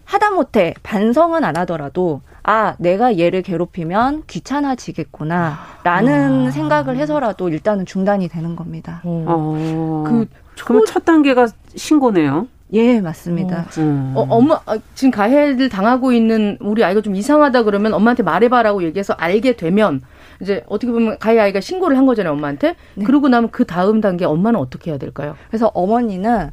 [0.05, 6.51] 하다못해 반성은 안 하더라도 아 내가 얘를 괴롭히면 귀찮아지겠구나 라는 아.
[6.51, 9.01] 생각을 해서라도 일단은 중단이 되는 겁니다.
[9.05, 9.25] 어.
[9.29, 10.05] 어.
[10.07, 10.27] 그
[10.65, 11.47] 그럼 첫 단계가
[11.77, 12.49] 신고네요.
[12.73, 13.63] 예, 맞습니다.
[13.63, 14.13] 어, 음.
[14.15, 19.15] 어, 엄마, 아, 지금 가해를 당하고 있는 우리 아이가 좀 이상하다 그러면 엄마한테 말해봐라고 얘기해서
[19.15, 20.03] 알게 되면
[20.41, 22.77] 이제 어떻게 보면 가해 아이가 신고를 한 거잖아요, 엄마한테.
[22.95, 23.05] 네.
[23.05, 25.37] 그러고 나면 그 다음 단계 엄마는 어떻게 해야 될까요?
[25.49, 26.51] 그래서 어머니는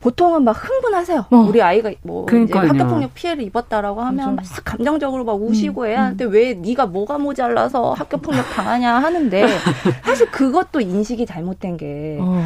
[0.00, 1.26] 보통은 막 흥분하세요.
[1.30, 1.36] 어.
[1.36, 6.32] 우리 아이가 뭐 학교 폭력 피해를 입었다라고 하면 막 감정적으로 막 우시고 음, 애한테 음.
[6.32, 9.46] 왜 네가 뭐가 모자라서 학교 폭력 당하냐 하는데
[10.02, 12.42] 사실 그것도 인식이 잘못된 게 어.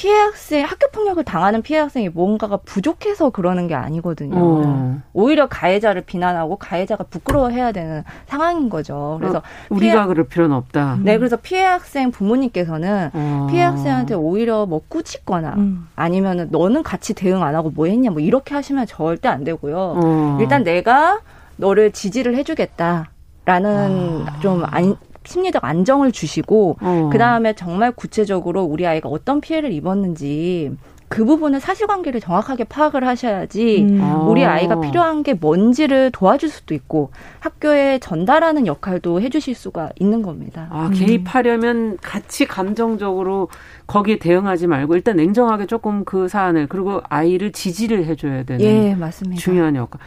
[0.00, 4.34] 피해 학생 학교 폭력을 당하는 피해 학생이 뭔가가 부족해서 그러는 게 아니거든요.
[4.34, 4.98] 어.
[5.12, 9.18] 오히려 가해자를 비난하고 가해자가 부끄러워해야 되는 상황인 거죠.
[9.20, 11.00] 그래서 어, 우리가 그럴 필요는 없다.
[11.02, 13.46] 네, 그래서 피해 학생 부모님께서는 어.
[13.50, 15.86] 피해 학생한테 오히려 뭐 꾸짖거나 음.
[15.96, 19.76] 아니면은 너는 같이 대응 안 하고 뭐 했냐 뭐 이렇게 하시면 절대 안 되고요.
[20.02, 20.38] 어.
[20.40, 21.20] 일단 내가
[21.56, 23.10] 너를 지지를 해주겠다
[23.44, 24.40] 라는 아.
[24.40, 24.96] 좀 안,
[25.30, 27.08] 심리적 안정을 주시고 어.
[27.12, 30.72] 그 다음에 정말 구체적으로 우리 아이가 어떤 피해를 입었는지
[31.08, 34.28] 그 부분을 사실관계를 정확하게 파악을 하셔야지 음.
[34.28, 37.10] 우리 아이가 필요한 게 뭔지를 도와줄 수도 있고
[37.40, 40.68] 학교에 전달하는 역할도 해주실 수가 있는 겁니다.
[40.70, 43.48] 아 개입하려면 같이 감정적으로
[43.88, 49.40] 거기에 대응하지 말고 일단 냉정하게 조금 그 사안을 그리고 아이를 지지를 해줘야 되는 예 맞습니다.
[49.40, 50.00] 중요한 역할.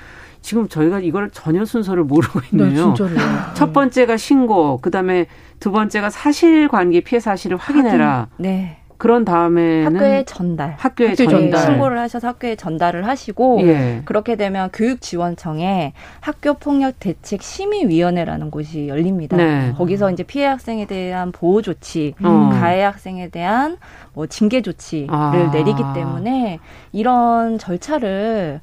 [0.44, 2.94] 지금 저희가 이걸 전혀 순서를 모르고 네, 있네요.
[2.94, 3.20] 네,
[3.56, 5.26] 첫 번째가 신고, 그 다음에
[5.60, 8.28] 두 번째가 사실관계 피해 사실을 확인해라.
[8.30, 8.30] 확인.
[8.38, 8.78] 네.
[8.98, 10.76] 그런 다음에는 학교에 전달.
[10.78, 11.62] 학교에 학교 전달.
[11.62, 14.02] 신고를 하셔서 학교에 전달을 하시고 예.
[14.06, 15.92] 그렇게 되면 교육지원청에
[16.22, 19.36] 학교 폭력 대책 심의 위원회라는 곳이 열립니다.
[19.36, 19.74] 네.
[19.76, 22.50] 거기서 이제 피해 학생에 대한 보호 조치, 음.
[22.52, 23.78] 가해 학생에 대한
[24.14, 25.50] 뭐 징계 조치를 아.
[25.52, 26.60] 내리기 때문에
[26.94, 28.62] 이런 절차를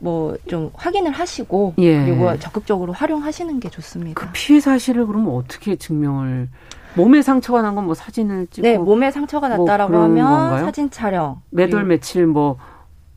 [0.00, 2.04] 뭐 좀 확인을 하시고 예.
[2.04, 4.20] 그리고 적극적으로 활용하시는 게 좋습니다.
[4.20, 6.48] 그 피해 사실을 그러면 어떻게 증명을
[6.94, 10.64] 몸에 상처가 난 건 뭐 사진을 찍고 네 몸에 상처가 뭐 났다라고 뭐 하면 건가요?
[10.64, 12.56] 사진 촬영 매돌 며칠 뭐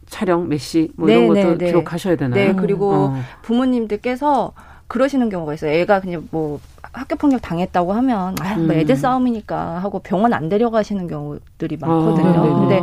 [0.07, 2.35] 촬영 메시 뭐 네, 이런 네, 것도 네, 기록하셔야 되나요?
[2.35, 3.15] 네 그리고 어.
[3.41, 4.53] 부모님들께서
[4.87, 5.71] 그러시는 경우가 있어요.
[5.71, 6.59] 애가 그냥 뭐
[6.91, 12.29] 학교 폭력 당했다고 하면 아, 뭐 애들 싸움이니까 하고 병원 안 데려가시는 경우들이 많거든요.
[12.29, 12.59] 아.
[12.59, 12.79] 근데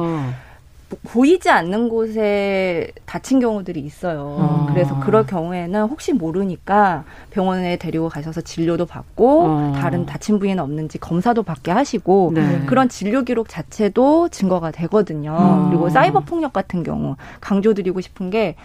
[1.04, 4.36] 보이지 않는 곳에 다친 경우들이 있어요.
[4.38, 4.66] 어.
[4.68, 9.72] 그래서 그럴 경우에는 혹시 모르니까 병원에 데리고 가셔서 진료도 받고 어.
[9.76, 12.62] 다른 다친 부위는 없는지 검사도 받게 하시고 네.
[12.66, 15.36] 그런 진료 기록 자체도 증거가 되거든요.
[15.38, 15.66] 어.
[15.68, 18.56] 그리고 사이버 폭력 같은 경우 강조드리고 싶은 게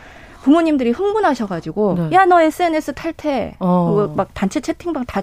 [0.42, 2.10] 부모님들이 흥분하셔가지고 네.
[2.12, 4.14] 야너 SNS 탈퇴 어.
[4.16, 5.22] 막 단체 채팅방 다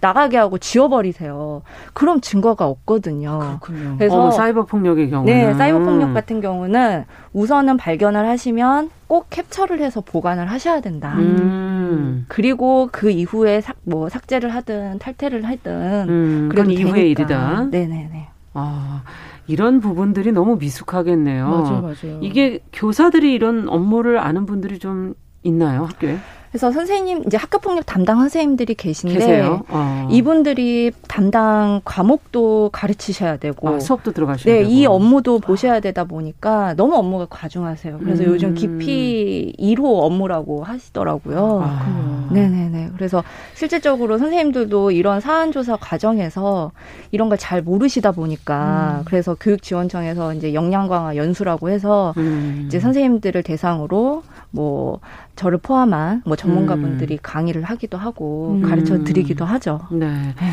[0.00, 1.62] 나가게 하고 지워버리세요.
[1.92, 3.38] 그럼 증거가 없거든요.
[3.38, 3.96] 그렇군요.
[3.98, 9.80] 그래서 어, 사이버 폭력의 경우는 네, 사이버 폭력 같은 경우는 우선은 발견을 하시면 꼭 캡처를
[9.80, 11.14] 해서 보관을 하셔야 된다.
[11.18, 12.24] 음.
[12.28, 17.68] 그리고 그 이후에 삭, 뭐 삭제를 하든 탈퇴를 하든 음, 그런 이후의 일이다.
[17.70, 18.28] 네네네.
[18.54, 19.02] 아.
[19.46, 21.48] 이런 부분들이 너무 미숙하겠네요.
[21.48, 22.18] 맞아요, 맞아요.
[22.20, 26.18] 이게 교사들이 이런 업무를 아는 분들이 좀 있나요, 학교에?
[26.50, 30.08] 그래서 선생님 이제 학교 폭력 담당 선생님들이 계신데 어.
[30.10, 34.70] 이분들이 담당 과목도 가르치셔야 되고 아, 수업도 들어가셔야 네, 되고.
[34.70, 37.98] 이 업무도 보셔야 되다 보니까 너무 업무가 과중하세요.
[37.98, 38.28] 그래서 음.
[38.30, 41.62] 요즘 기피 1호 업무라고 하시더라고요.
[41.64, 42.28] 아.
[42.32, 42.88] 네 네 네.
[42.96, 43.22] 그래서
[43.54, 46.72] 실질적으로 선생님들도 이런 사안 조사 과정에서
[47.10, 49.04] 이런 걸 잘 모르시다 보니까 음.
[49.06, 52.64] 그래서 교육지원청에서 이제 역량 강화 연수라고 해서 음.
[52.66, 55.00] 이제 선생님들을 대상으로 뭐
[55.36, 57.18] 저를 포함한 뭐 전문가분들이 음.
[57.22, 58.62] 강의를 하기도 하고 음.
[58.62, 59.80] 가르쳐 드리기도 하죠.
[59.92, 60.08] 네.
[60.08, 60.52] 네.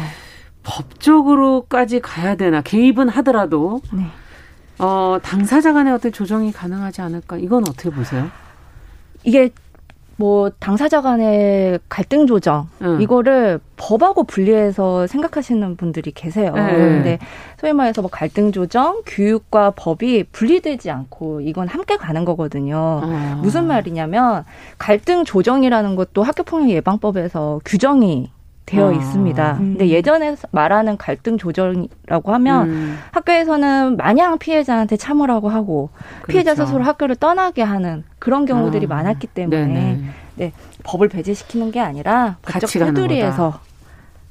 [0.64, 4.08] 법적으로까지 가야 되나 개입은 하더라도 네.
[4.80, 7.38] 어, 당사자 간의 어떤 조정이 가능하지 않을까?
[7.38, 8.30] 이건 어떻게 보세요?
[9.24, 9.50] 이게
[10.18, 13.00] 뭐 당사자 간의 갈등 조정 음.
[13.00, 16.54] 이거를 법하고 분리해서 생각하시는 분들이 계세요.
[16.54, 16.74] 네.
[16.74, 17.20] 근데
[17.60, 23.02] 소위 말해서 뭐 갈등 조정, 교육과 법이 분리되지 않고 이건 함께 가는 거거든요.
[23.04, 23.40] 어.
[23.42, 24.44] 무슨 말이냐면
[24.80, 28.32] 갈등 조정이라는 것도 학교 폭력 예방법에서 규정이
[28.68, 28.92] 되어 아.
[28.92, 29.54] 있습니다.
[29.54, 29.58] 음.
[29.58, 33.00] 근데 예전에 말하는 갈등 조정이라고 하면 음.
[33.12, 35.90] 학교에서는 마냥 피해자한테 참으라고 하고
[36.22, 36.28] 그렇죠.
[36.28, 38.90] 피해자 스스로 학교를 떠나게 하는 그런 경우들이 아.
[38.90, 40.04] 많았기 때문에 네네.
[40.36, 40.52] 네,
[40.84, 43.60] 법을 배제시키는 게 아니라 법적 테두리에서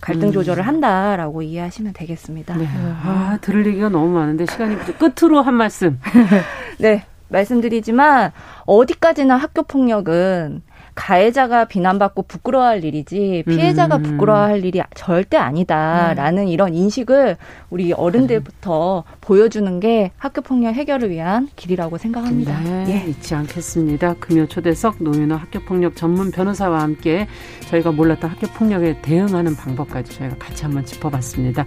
[0.01, 0.32] 갈등 음.
[0.32, 2.57] 조절을 한다라고 이해하시면 되겠습니다.
[2.57, 2.68] 네.
[3.03, 5.99] 아, 들을 얘기가 너무 많은데 시간이 끝으로 한 말씀.
[6.78, 7.05] 네.
[7.28, 8.30] 말씀드리지만
[8.66, 10.62] 어디까지나 학교 폭력은
[10.97, 14.03] 가해자가 비난받고 부끄러워할 일이지 피해자가 음.
[14.03, 16.49] 부끄러워할 일이 절대 아니다라는 음.
[16.49, 17.36] 이런 인식을
[17.70, 19.16] 우리 어른들부터 음.
[19.20, 22.59] 보여주는 게 학교 폭력 해결을 위한 길이라고 생각합니다.
[22.61, 23.11] 네, 예.
[23.11, 24.14] 잊지 않겠습니다.
[24.14, 27.28] 금요 초대석 노윤호 학교 폭력 전문 변호사와 함께
[27.68, 31.66] 저희가 몰랐던 학교 폭력에 대응하는 방법까지 저희가 같이 한번 짚어봤습니다.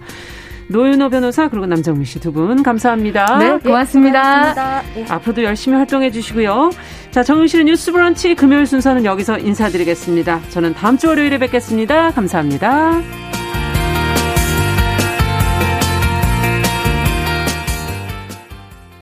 [0.70, 3.38] 노윤호 변호사 그리고 남정미 씨두 분 감사합니다.
[3.38, 4.22] 네, 고맙습니다.
[4.22, 4.82] 네, 고맙습니다.
[4.94, 5.04] 네.
[5.08, 6.70] 앞으로도 열심히 활동해 주시고요.
[7.10, 10.40] 자, 정윤실의 뉴스 브런치 금요일 순서는 여기서 인사드리겠습니다.
[10.50, 12.12] 저는 다음 주 월요일에 뵙겠습니다.
[12.12, 13.00] 감사합니다.